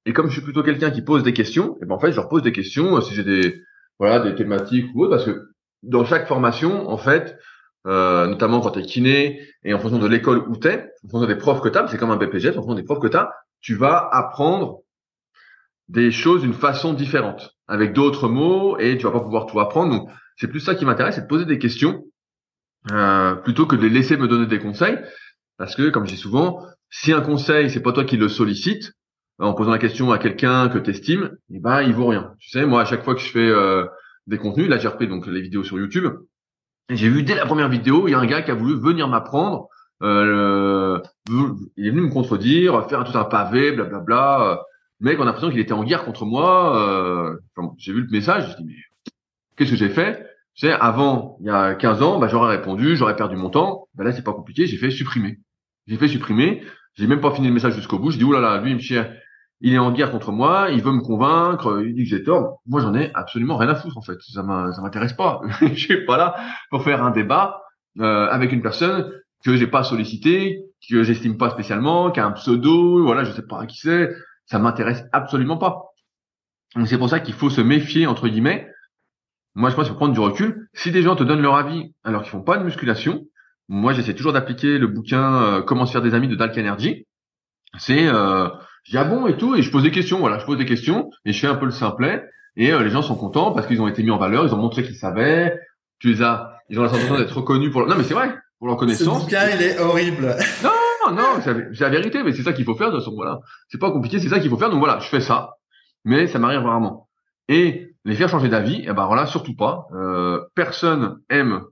[0.07, 2.17] Et comme je suis plutôt quelqu'un qui pose des questions, et ben en fait je
[2.17, 3.63] leur pose des questions euh, si j'ai des
[3.99, 5.49] voilà des thématiques ou autre parce que
[5.83, 7.39] dans chaque formation en fait
[7.87, 11.09] euh, notamment quand tu es kiné et en fonction de l'école où tu es, en
[11.09, 13.09] fonction des profs que tu as, c'est comme un BPG, en fonction des profs que
[13.09, 14.81] tu as, tu vas apprendre
[15.89, 19.93] des choses d'une façon différente, avec d'autres mots, et tu vas pas pouvoir tout apprendre.
[19.93, 22.05] Donc, c'est plus ça qui m'intéresse, c'est de poser des questions,
[22.91, 24.99] euh, plutôt que de les laisser me donner des conseils,
[25.59, 28.93] parce que, comme je dis souvent, si un conseil, c'est pas toi qui le sollicite,
[29.39, 32.35] en posant la question à quelqu'un que tu estimes, eh ben, il vaut rien.
[32.39, 33.87] Tu sais, moi, à chaque fois que je fais euh,
[34.27, 36.07] des contenus, là, j'ai repris donc les vidéos sur YouTube,
[36.91, 39.09] j'ai vu dès la première vidéo, il y a un gars qui a voulu venir
[39.09, 39.69] m'apprendre.
[40.03, 44.61] Euh, il est venu me contredire, faire tout un pavé, blablabla.
[45.01, 46.77] Le mec, on a l'impression qu'il était en guerre contre moi.
[46.77, 47.39] Euh,
[47.79, 48.75] j'ai vu le message, je dit mais
[49.57, 50.27] qu'est-ce que j'ai fait?
[50.55, 53.89] Tu sais, avant, il y a 15 ans, bah, j'aurais répondu, j'aurais perdu mon temps.
[53.95, 55.39] Ben là, c'est pas compliqué, j'ai fait supprimer.
[55.87, 56.63] J'ai fait supprimer.
[56.95, 58.11] J'ai même pas fini le message jusqu'au bout.
[58.11, 58.99] Je dis oulala, lui, il me chie
[59.63, 62.61] il est en guerre contre moi, il veut me convaincre, il dit que j'ai tort.
[62.67, 64.21] Moi, j'en ai absolument rien à foutre en fait.
[64.21, 65.41] Ça m'intéresse pas.
[65.61, 66.35] je suis pas là
[66.71, 67.63] pour faire un débat
[68.01, 69.13] euh, avec une personne
[69.45, 73.47] que j'ai pas sollicité, que j'estime pas spécialement, qui a un pseudo, voilà, je sais
[73.47, 74.13] pas qui c'est.
[74.47, 75.93] Ça m'intéresse absolument pas.
[76.75, 78.69] Donc c'est pour ça qu'il faut se méfier entre guillemets.
[79.55, 80.69] Moi, je pense qu'il faut prendre du recul.
[80.75, 83.27] Si des gens te donnent leur avis alors qu'ils font pas de musculation,
[83.69, 87.07] moi, j'essaie toujours d'appliquer le bouquin euh, Comment se faire des amis de Dalk Energy.
[87.79, 88.49] C'est euh,
[88.85, 90.19] je dis ah bon et tout et je pose des questions.
[90.19, 92.25] Voilà, je pose des questions et je fais un peu le simplet
[92.57, 94.59] et euh, les gens sont contents parce qu'ils ont été mis en valeur, ils ont
[94.59, 95.59] montré qu'ils savaient.
[95.99, 97.91] Tu les as ils ont la sensation d'être reconnus pour leur...
[97.91, 99.19] non mais c'est vrai pour leur connaissance.
[99.19, 100.37] Ce bouquin, il est horrible.
[100.63, 103.17] Non, non, c'est la vérité, mais c'est ça qu'il faut faire de toute façon.
[103.17, 104.71] Voilà, c'est pas compliqué, c'est ça qu'il faut faire.
[104.71, 105.57] Donc voilà, je fais ça,
[106.05, 107.09] mais ça m'arrive rarement.
[107.49, 109.89] Et les faire changer d'avis, eh ben voilà, surtout pas.
[109.95, 111.63] Euh, personne aime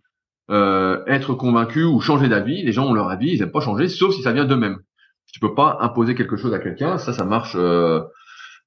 [0.51, 2.63] euh, être convaincu ou changer d'avis.
[2.65, 4.79] Les gens ont leur avis, ils aiment pas changer, sauf si ça vient d'eux-mêmes.
[5.33, 7.55] Tu peux pas imposer quelque chose à quelqu'un, ça, ça marche.
[7.57, 8.01] Euh,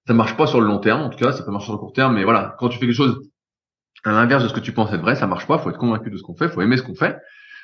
[0.08, 1.80] ça marche pas sur le long terme, en tout cas, ça peut marcher sur le
[1.80, 3.22] court terme, mais voilà, quand tu fais quelque chose
[4.04, 5.58] à l'inverse de ce que tu penses être vrai, ça marche pas.
[5.58, 7.18] Faut être convaincu de ce qu'on fait, faut aimer ce qu'on fait.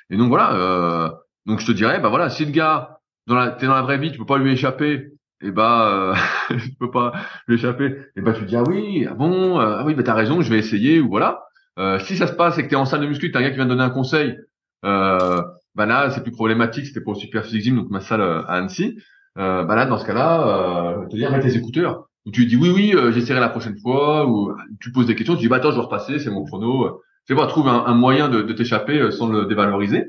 [0.09, 0.53] Et donc voilà.
[0.53, 1.09] Euh,
[1.45, 3.97] donc je te dirais, bah voilà, si le gars dans la, t'es dans la vraie
[3.97, 5.11] vie, tu peux pas lui échapper.
[5.41, 6.13] Et bah,
[6.49, 7.13] euh, tu peux pas
[7.47, 7.97] lui échapper.
[8.15, 10.41] Et bah tu te dis ah oui, ah bon, euh, ah oui, bah t'as raison,
[10.41, 11.43] je vais essayer ou voilà.
[11.77, 13.49] Euh, si ça se passe et que t'es en salle de muscu, t'as un gars
[13.49, 14.37] qui vient te donner un conseil,
[14.83, 15.41] euh,
[15.79, 16.85] bah là c'est plus problématique.
[16.85, 18.99] C'était pour Super Physique donc ma salle à Annecy.
[19.37, 22.09] Euh, bah là dans ce cas-là, euh, te dire mets tes écouteurs.
[22.25, 24.27] Ou tu dis oui oui, j'essaierai la prochaine fois.
[24.27, 27.01] Ou tu poses des questions, tu dis bah attends je vais repasser, c'est mon chrono.
[27.25, 30.05] Tu vois, trouve un, moyen de, de t'échapper sans le dévaloriser.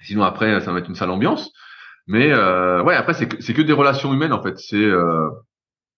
[0.00, 1.52] Sinon après, ça va être une sale ambiance.
[2.06, 4.58] Mais euh, ouais, après c'est que, c'est que des relations humaines en fait.
[4.58, 5.30] C'est euh,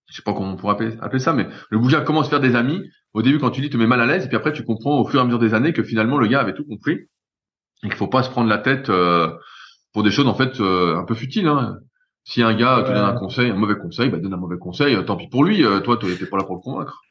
[0.07, 2.55] je sais pas comment on pourrait appeler, ça, mais le bouger commence à faire des
[2.55, 2.81] amis.
[3.15, 4.65] Au début, quand tu dis, tu te mets mal à l'aise, et puis après, tu
[4.65, 7.09] comprends au fur et à mesure des années que finalement le gars avait tout compris
[7.85, 9.31] et qu'il faut pas se prendre la tête euh,
[9.93, 11.47] pour des choses en fait euh, un peu futiles.
[11.47, 11.79] Hein.
[12.25, 14.97] Si un gars te donne un conseil, un mauvais conseil, bah donne un mauvais conseil.
[15.05, 15.63] Tant pis pour lui.
[15.85, 17.03] toi, tu n'étais pas là pour le convaincre.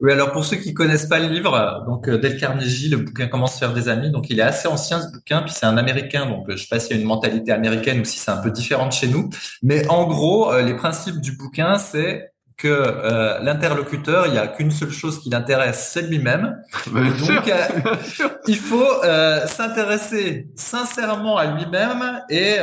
[0.00, 3.28] Oui, alors pour ceux qui connaissent pas le livre, donc euh, Del Carnegie, le bouquin
[3.28, 4.10] Comment se faire des amis.
[4.10, 6.80] Donc il est assez ancien ce bouquin, puis c'est un américain, donc je sais pas
[6.80, 9.30] s'il y a une mentalité américaine ou si c'est un peu différent de chez nous.
[9.62, 14.46] Mais en gros, euh, les principes du bouquin, c'est que euh, l'interlocuteur, il n'y a
[14.46, 16.62] qu'une seule chose qui l'intéresse, c'est lui-même.
[16.92, 17.52] Donc,
[18.46, 19.02] il faut
[19.46, 22.56] s'intéresser sincèrement à lui-même et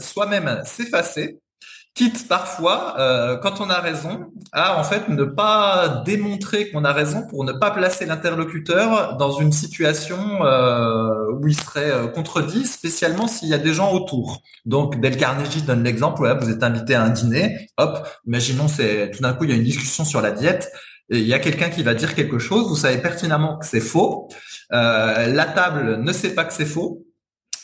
[0.00, 1.38] soi-même s'effacer
[1.96, 6.92] quitte parfois, euh, quand on a raison, à en fait ne pas démontrer qu'on a
[6.92, 12.66] raison pour ne pas placer l'interlocuteur dans une situation euh, où il serait euh, contredit,
[12.66, 14.42] spécialement s'il y a des gens autour.
[14.66, 19.22] Donc, Del Carnegie donne l'exemple, vous êtes invité à un dîner, hop, imaginons c'est tout
[19.22, 20.70] d'un coup il y a une discussion sur la diète,
[21.08, 23.80] et il y a quelqu'un qui va dire quelque chose, vous savez pertinemment que c'est
[23.80, 24.28] faux,
[24.72, 27.05] euh, la table ne sait pas que c'est faux,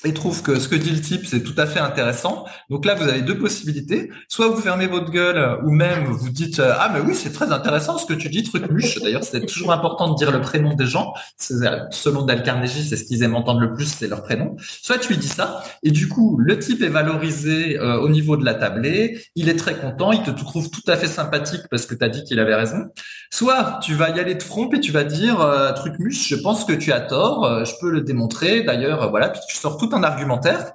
[0.05, 2.45] et trouve que ce que dit le type, c'est tout à fait intéressant.
[2.71, 4.11] Donc là, vous avez deux possibilités.
[4.29, 7.53] Soit vous fermez votre gueule, ou même vous dites euh, ah mais oui, c'est très
[7.53, 9.01] intéressant ce que tu dis, truc muche.
[9.01, 11.13] D'ailleurs, c'est toujours important de dire le prénom des gens.
[11.39, 14.57] Selon Dale Carnegie, c'est ce qu'ils aiment entendre le plus, c'est leur prénom.
[14.59, 18.37] Soit tu lui dis ça, et du coup, le type est valorisé euh, au niveau
[18.37, 19.21] de la tablée.
[19.37, 22.09] Il est très content, il te trouve tout à fait sympathique parce que tu as
[22.09, 22.87] dit qu'il avait raison.
[23.31, 26.37] Soit tu vas y aller de front et tu vas dire euh, truc muche, je
[26.37, 28.63] pense que tu as tort, je peux le démontrer.
[28.63, 30.73] D'ailleurs, voilà, puis tu sors tout un argumentaire.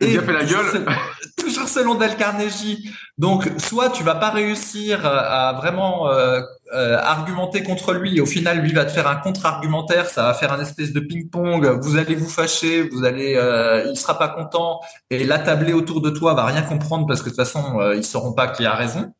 [0.00, 0.86] Et fait la gueule.
[1.46, 2.90] toujours selon Del Carnegie.
[3.18, 6.40] Donc, soit tu vas pas réussir à vraiment euh,
[6.74, 10.34] euh, argumenter contre lui, et au final, lui va te faire un contre-argumentaire, ça va
[10.34, 11.78] faire un espèce de ping-pong.
[11.82, 14.80] Vous allez vous fâcher, vous allez, euh, il sera pas content,
[15.10, 18.04] et la tablée autour de toi va rien comprendre parce que de toute façon, ils
[18.04, 19.12] sauront pas qui a raison.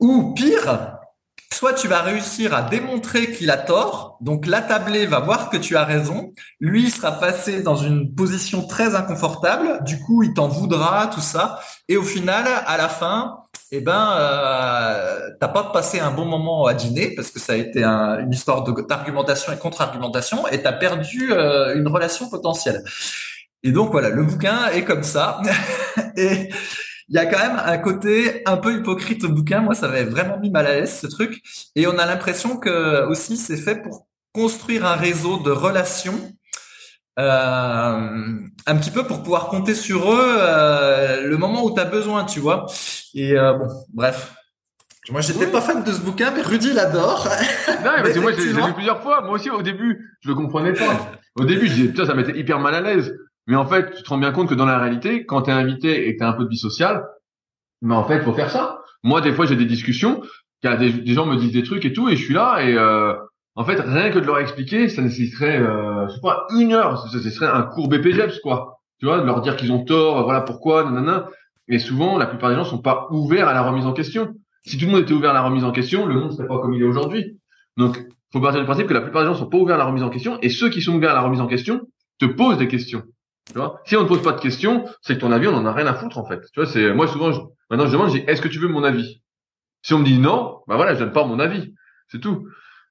[0.00, 0.98] Ou pire,
[1.60, 5.76] soit tu vas réussir à démontrer qu'il a tort, donc l'attablé va voir que tu
[5.76, 11.08] as raison, lui sera passé dans une position très inconfortable, du coup il t'en voudra,
[11.08, 13.40] tout ça, et au final, à la fin,
[13.72, 17.56] eh ben, euh, t'as pas passé un bon moment à dîner parce que ça a
[17.56, 22.82] été une histoire d'argumentation et contre-argumentation, et t'as perdu euh, une relation potentielle.
[23.62, 25.42] Et donc voilà, le bouquin est comme ça.
[27.10, 29.60] il y a quand même un côté un peu hypocrite au bouquin.
[29.60, 31.42] Moi, ça m'avait vraiment mis mal à l'aise ce truc.
[31.74, 36.32] Et on a l'impression que aussi c'est fait pour construire un réseau de relations,
[37.18, 41.84] euh, un petit peu pour pouvoir compter sur eux euh, le moment où tu as
[41.84, 42.66] besoin, tu vois.
[43.14, 44.34] Et euh, bon, bref.
[45.10, 47.26] Moi, j'étais pas fan de ce bouquin, mais Rudy l'adore.
[47.84, 49.22] Non, mais, moi, j'ai lu plusieurs fois.
[49.22, 51.10] Moi aussi, au début, je le comprenais pas.
[51.34, 53.16] Au début, je disais, ça m'était hyper mal à l'aise.
[53.46, 55.52] Mais en fait, tu te rends bien compte que dans la réalité, quand tu es
[55.52, 57.04] invité et que tu as un peu de vie sociale,
[57.82, 58.82] mais en fait, faut faire ça.
[59.02, 60.22] Moi, des fois, j'ai des discussions,
[60.62, 63.14] des, des gens me disent des trucs et tout, et je suis là, et euh,
[63.56, 67.06] en fait, rien que de leur expliquer, ça nécessiterait, euh, je sais pas, une heure.
[67.08, 68.80] Ce serait un cours BPGEPS, quoi.
[68.98, 71.28] Tu vois, de leur dire qu'ils ont tort, voilà pourquoi, nanana.
[71.68, 74.34] Et souvent, la plupart des gens sont pas ouverts à la remise en question.
[74.62, 76.58] Si tout le monde était ouvert à la remise en question, le monde serait pas
[76.58, 77.38] comme il est aujourd'hui.
[77.76, 77.98] Donc,
[78.32, 80.02] faut partir du principe que la plupart des gens sont pas ouverts à la remise
[80.02, 81.80] en question, et ceux qui sont ouverts à la remise en question
[82.18, 83.02] te posent des questions.
[83.52, 83.80] Tu vois?
[83.84, 85.86] Si on ne pose pas de questions, c'est que ton avis, on en a rien
[85.86, 86.40] à foutre en fait.
[86.52, 87.40] Tu vois, c'est moi souvent, je,
[87.70, 89.22] maintenant je demande, je dis, est-ce que tu veux mon avis?
[89.82, 91.74] Si on me dit non, bah voilà, je donne pas mon avis,
[92.08, 92.46] c'est tout.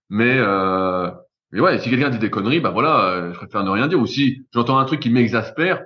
[0.10, 1.10] Mais euh,
[1.51, 3.99] mais ouais, si quelqu'un dit des conneries, bah voilà, euh, je préfère ne rien dire.
[3.99, 5.82] Ou si j'entends un truc qui m'exaspère,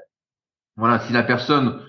[0.76, 1.80] voilà, si la personne,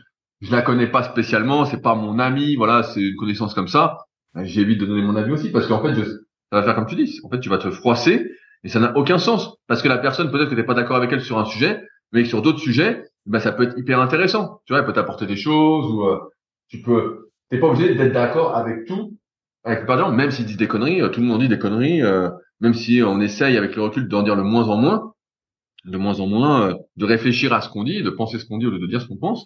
[0.41, 3.99] je la connais pas spécialement, c'est pas mon ami, voilà, c'est une connaissance comme ça,
[4.35, 6.87] bah, j'évite de donner mon avis aussi parce qu'en fait, je, ça va faire comme
[6.87, 7.21] tu dis.
[7.25, 8.31] En fait, tu vas te froisser
[8.63, 11.13] Et ça n'a aucun sens parce que la personne peut-être que t'es pas d'accord avec
[11.13, 11.83] elle sur un sujet,
[12.15, 14.61] mais sur d'autres sujets, bah ça peut être hyper intéressant.
[14.65, 16.21] Tu vois, elle peut t'apporter des choses ou euh,
[16.69, 17.31] tu peux.
[17.51, 19.19] T'es pas obligé d'être d'accord avec tout.
[19.65, 22.03] Avec par exemple, même s'il dit des conneries, euh, tout le monde dit des conneries.
[22.03, 25.13] Euh, même si on essaye avec le recul d'en dire le moins en moins,
[25.85, 28.67] de moins en moins, de réfléchir à ce qu'on dit, de penser ce qu'on dit
[28.67, 29.45] au lieu de dire ce qu'on pense.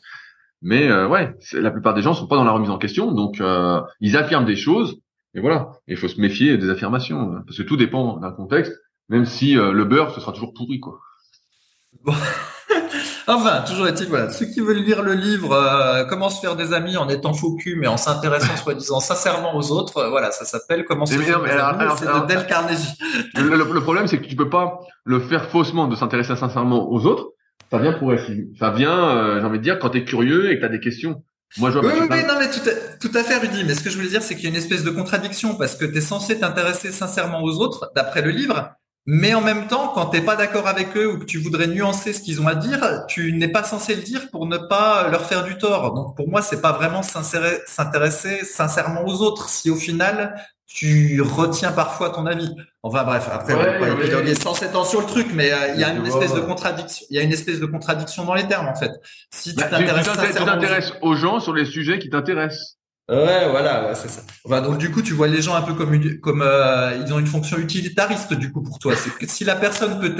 [0.60, 3.42] Mais ouais, la plupart des gens sont pas dans la remise en question, donc
[4.00, 5.00] ils affirment des choses.
[5.34, 8.74] Et voilà, il faut se méfier des affirmations parce que tout dépend d'un contexte.
[9.08, 11.00] Même si le beurre, ce sera toujours pourri, quoi.
[13.28, 16.72] Enfin, toujours est-il, voilà, ceux qui veulent lire le livre euh, Comment se faire des
[16.72, 20.46] amis en étant faux cul, mais en s'intéressant soi-disant sincèrement aux autres, euh, voilà, ça
[20.46, 22.98] s'appelle Comment se faire des amis, c'est de Dale Carnegie.
[23.34, 27.32] Le, problème, c'est que tu peux pas le faire faussement de s'intéresser sincèrement aux autres.
[27.70, 28.14] Ça vient pour
[28.58, 30.70] ça vient, euh, j'ai envie de dire, quand tu es curieux et que tu as
[30.70, 31.22] des questions.
[31.58, 33.64] Moi, je vois oui, oui, non, mais tout à, tout à fait, Rudy.
[33.64, 35.76] Mais ce que je voulais dire, c'est qu'il y a une espèce de contradiction parce
[35.76, 38.72] que tu es censé t'intéresser sincèrement aux autres, d'après le livre,
[39.10, 42.12] mais en même temps, quand t'es pas d'accord avec eux ou que tu voudrais nuancer
[42.12, 45.24] ce qu'ils ont à dire, tu n'es pas censé le dire pour ne pas leur
[45.24, 45.94] faire du tort.
[45.94, 49.48] Donc pour moi, c'est pas vraiment s'intéresser sincèrement aux autres.
[49.48, 50.34] Si au final
[50.66, 52.54] tu retiens parfois ton avis.
[52.82, 55.94] Enfin bref, après on est sans s'étendre sur le truc, mais euh, il y a
[55.94, 57.06] une espèce de contradiction.
[57.08, 58.92] Il y a une espèce de contradiction dans les termes en fait.
[59.30, 62.77] Si tu bah, t'intéresses aux gens sur les sujets qui t'intéressent.
[63.10, 64.22] Ouais, voilà, c'est ça.
[64.60, 67.26] donc du coup, tu vois les gens un peu comme comme euh, ils ont une
[67.26, 68.94] fonction utilitariste du coup pour toi.
[68.94, 70.14] C'est que si la personne peut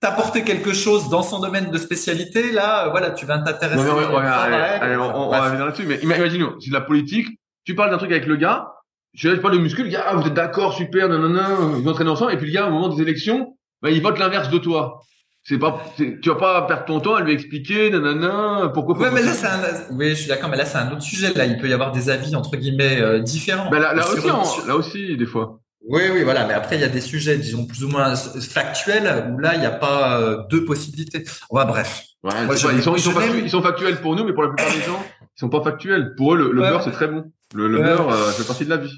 [0.00, 3.86] t'apporter quelque chose dans son domaine de spécialité, là, voilà, tu vas t'intéresser.
[3.90, 5.84] on, va venir là-dessus.
[5.86, 7.28] Mais imagine, si de la politique,
[7.64, 8.72] tu parles d'un truc avec le gars,
[9.12, 12.08] je sais pas de muscle, le gars, ah, vous êtes d'accord, super, nanana, ils entraînent
[12.08, 15.00] ensemble, et puis le gars, au moment des élections, bah, il vote l'inverse de toi
[15.44, 19.22] c'est pas tu vas pas perdre ton temps à lui expliquer nanana pourquoi ouais, mais
[19.22, 21.58] là c'est un oui je suis d'accord mais là c'est un autre sujet là il
[21.58, 23.68] peut y avoir des avis entre guillemets euh, différents.
[23.70, 25.58] Bah, là, là aussi là aussi des fois.
[25.88, 29.32] Oui oui voilà mais après il y a des sujets disons plus ou moins factuels
[29.32, 31.24] où là il n'y a pas euh, deux possibilités.
[31.50, 32.04] Ouais, bref.
[32.22, 34.72] Ouais, ils, sont, ils, sont factuels, ils sont factuels pour nous mais pour la plupart
[34.72, 35.04] des gens
[35.36, 36.14] ils sont pas factuels.
[36.16, 37.32] Pour eux le, le beurre c'est très bon.
[37.52, 38.96] Le, le beurre euh, fait partie de la vie.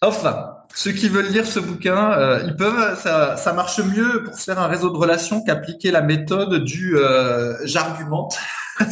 [0.00, 2.98] Enfin ceux qui veulent lire ce bouquin, euh, ils peuvent.
[2.98, 6.96] Ça, ça, marche mieux pour se faire un réseau de relations qu'appliquer la méthode du
[6.96, 8.38] euh, j'argumente.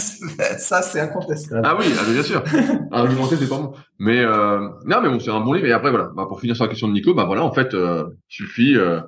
[0.58, 1.62] ça, c'est incontestable.
[1.64, 2.42] Ah oui, ah, bien sûr.
[2.90, 3.74] Argumenter, c'est pas bon.
[3.98, 5.66] Mais euh, non, mais bon, c'est un bon livre.
[5.66, 6.10] Et après, voilà.
[6.16, 8.76] Bah, pour finir sur la question de Nico, bah voilà, en fait, euh, il suffit
[8.76, 9.00] euh,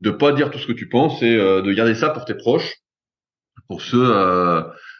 [0.00, 2.34] de pas dire tout ce que tu penses et euh, de garder ça pour tes
[2.34, 2.76] proches,
[3.68, 4.12] pour ceux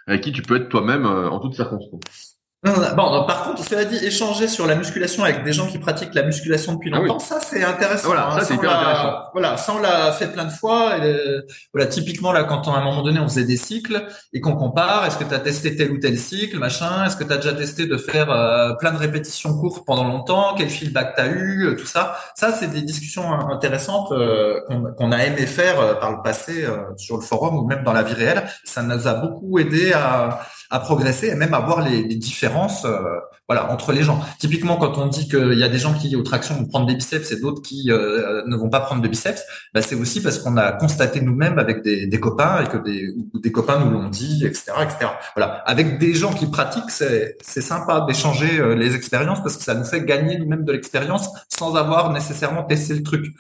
[0.06, 2.29] avec qui tu peux être toi-même en toutes circonstances.
[2.62, 6.24] Bon, par contre, cela dit, échanger sur la musculation avec des gens qui pratiquent la
[6.24, 8.08] musculation depuis ah longtemps, ça c'est intéressant.
[8.08, 8.38] Voilà, hein.
[8.38, 9.14] ça c'est hyper intéressant.
[9.32, 10.98] Voilà, ça on l'a fait plein de fois.
[10.98, 11.40] Et,
[11.72, 14.56] voilà, typiquement là, quand on, à un moment donné on faisait des cycles et qu'on
[14.56, 17.36] compare, est-ce que tu as testé tel ou tel cycle, machin, est-ce que tu as
[17.36, 21.26] déjà testé de faire euh, plein de répétitions courtes pendant longtemps, quel feedback tu as
[21.28, 22.18] eu, euh, tout ça.
[22.34, 24.60] Ça c'est des discussions intéressantes euh,
[24.98, 26.66] qu'on a aimé faire par le passé
[26.98, 28.46] sur le forum ou même dans la vie réelle.
[28.64, 30.40] Ça nous a beaucoup aidé à
[30.70, 33.18] à progresser et même à voir les, différences euh,
[33.48, 34.20] voilà entre les gens.
[34.38, 36.94] Typiquement, quand on dit qu'il y a des gens qui aux tractions vont prendre des
[36.94, 39.42] biceps et d'autres qui euh, ne vont pas prendre de biceps,
[39.74, 43.50] bah, c'est aussi parce qu'on a constaté nous-mêmes avec des, copains et que des, des
[43.50, 45.10] copains nous l'ont dit, etc., etc.
[45.34, 49.64] Voilà, avec des gens qui pratiquent, c'est c'est sympa d'échanger euh, les expériences parce que
[49.64, 53.34] ça nous fait gagner nous-mêmes de l'expérience sans avoir nécessairement testé le truc.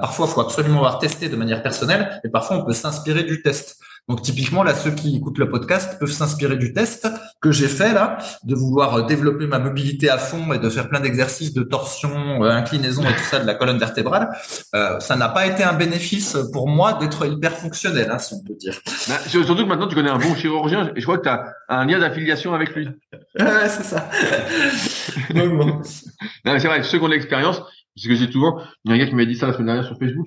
[0.00, 3.42] Parfois, il faut absolument avoir testé de manière personnelle, et parfois on peut s'inspirer du
[3.42, 3.78] test.
[4.08, 7.08] Donc typiquement là, ceux qui écoutent le podcast peuvent s'inspirer du test
[7.40, 10.88] que j'ai fait là, de vouloir euh, développer ma mobilité à fond et de faire
[10.88, 14.28] plein d'exercices de torsion, euh, inclinaison et tout ça de la colonne vertébrale.
[14.76, 18.44] Euh, ça n'a pas été un bénéfice pour moi d'être hyper fonctionnel, hein, si on
[18.44, 18.78] peut dire.
[19.08, 21.52] Bah, surtout que maintenant tu connais un bon chirurgien et je vois que tu as
[21.68, 22.86] un lien d'affiliation avec lui.
[23.40, 24.08] ouais, c'est ça.
[25.34, 25.82] non,
[26.44, 27.60] mais c'est vrai, ceux qui ont de l'expérience,
[27.96, 29.66] ce que j'ai souvent, il y a un gars qui m'a dit ça la semaine
[29.66, 30.26] dernière sur Facebook.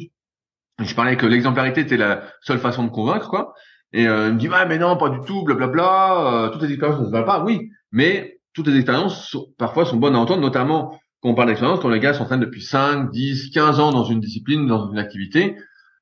[0.80, 3.54] Je parlais que l'exemplarité était la seule façon de convaincre, quoi.
[3.92, 6.46] Et euh, il me dit, ouais, mais non, pas du tout, blablabla.
[6.46, 7.44] Euh, toutes les expériences ne se valent pas.
[7.44, 11.80] Oui, mais toutes les expériences parfois sont bonnes à entendre, notamment quand on parle d'expérience,
[11.82, 15.58] quand les gars s'entraînent depuis 5, 10, 15 ans dans une discipline, dans une activité.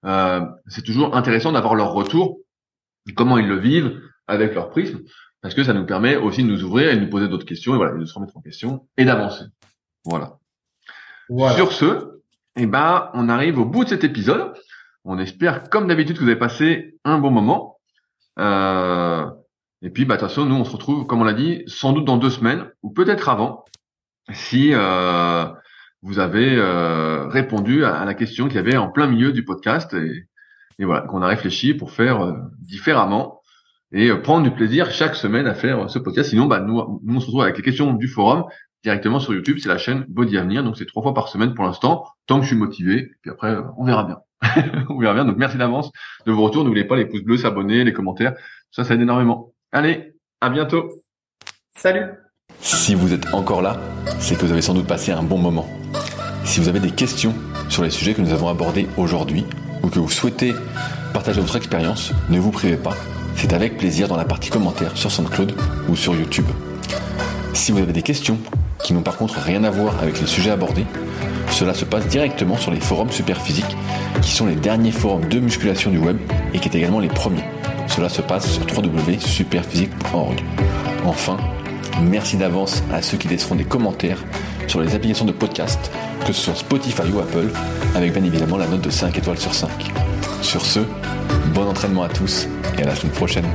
[0.06, 2.40] Euh, c'est toujours intéressant d'avoir leur retour,
[3.16, 5.00] comment ils le vivent avec leur prisme,
[5.42, 7.74] parce que ça nous permet aussi de nous ouvrir et de nous poser d'autres questions,
[7.74, 9.46] et voilà, de se remettre en question et d'avancer.
[10.06, 10.38] Voilà.
[11.30, 12.22] Sur ce,
[12.56, 14.54] eh ben, on arrive au bout de cet épisode.
[15.04, 17.78] On espère, comme d'habitude, que vous avez passé un bon moment.
[18.40, 19.26] Euh,
[19.82, 21.94] et puis, bah, de toute façon, nous, on se retrouve, comme on l'a dit, sans
[21.94, 23.66] doute dans deux semaines, ou peut-être avant,
[24.32, 25.46] si euh,
[26.02, 29.94] vous avez euh, répondu à, la question qu'il y avait en plein milieu du podcast.
[29.94, 30.28] Et,
[30.84, 33.42] voilà, qu'on a réfléchi pour faire différemment
[33.92, 36.30] et prendre du plaisir chaque semaine à faire ce podcast.
[36.30, 38.46] Sinon, bah, nous, nous, on se retrouve avec les questions du forum
[38.84, 39.58] directement sur YouTube.
[39.62, 40.64] C'est la chaîne Body Avenir.
[40.64, 43.12] Donc c'est trois fois par semaine pour l'instant, tant que je suis motivé.
[43.22, 44.18] Puis après, on verra bien.
[44.90, 45.26] on verra bien.
[45.26, 45.92] Donc merci d'avance
[46.26, 46.64] de vos retours.
[46.64, 48.34] N'oubliez pas les pouces bleus, s'abonner, les commentaires.
[48.72, 49.54] Ça, ça aide énormément.
[49.72, 51.04] Allez, à bientôt.
[51.76, 52.06] Salut.
[52.60, 53.78] Si vous êtes encore là,
[54.20, 55.68] c'est que vous avez sans doute passé un bon moment.
[56.44, 57.36] Si vous avez des questions
[57.70, 59.46] sur les sujets que nous avons abordés aujourd'hui
[59.84, 60.54] ou que vous souhaitez
[61.14, 62.96] partager votre expérience, ne vous privez pas.
[63.36, 65.54] C'est avec plaisir dans la partie commentaires sur SoundCloud
[65.90, 66.48] ou sur YouTube.
[67.54, 68.40] Si vous avez des questions
[68.88, 70.86] qui n'ont par contre rien à voir avec les sujets abordés,
[71.52, 73.76] cela se passe directement sur les forums Superphysique,
[74.22, 76.18] qui sont les derniers forums de musculation du web
[76.54, 77.44] et qui est également les premiers.
[77.90, 80.42] Cela se passe sur www.superphysique.org.
[81.06, 81.36] Enfin,
[82.02, 84.24] merci d'avance à ceux qui laisseront des commentaires
[84.68, 85.92] sur les applications de podcast,
[86.26, 87.52] que ce soit Spotify ou Apple,
[87.94, 89.70] avec bien évidemment la note de 5 étoiles sur 5.
[90.42, 90.80] Sur ce,
[91.54, 93.46] bon entraînement à tous et à la semaine prochaine.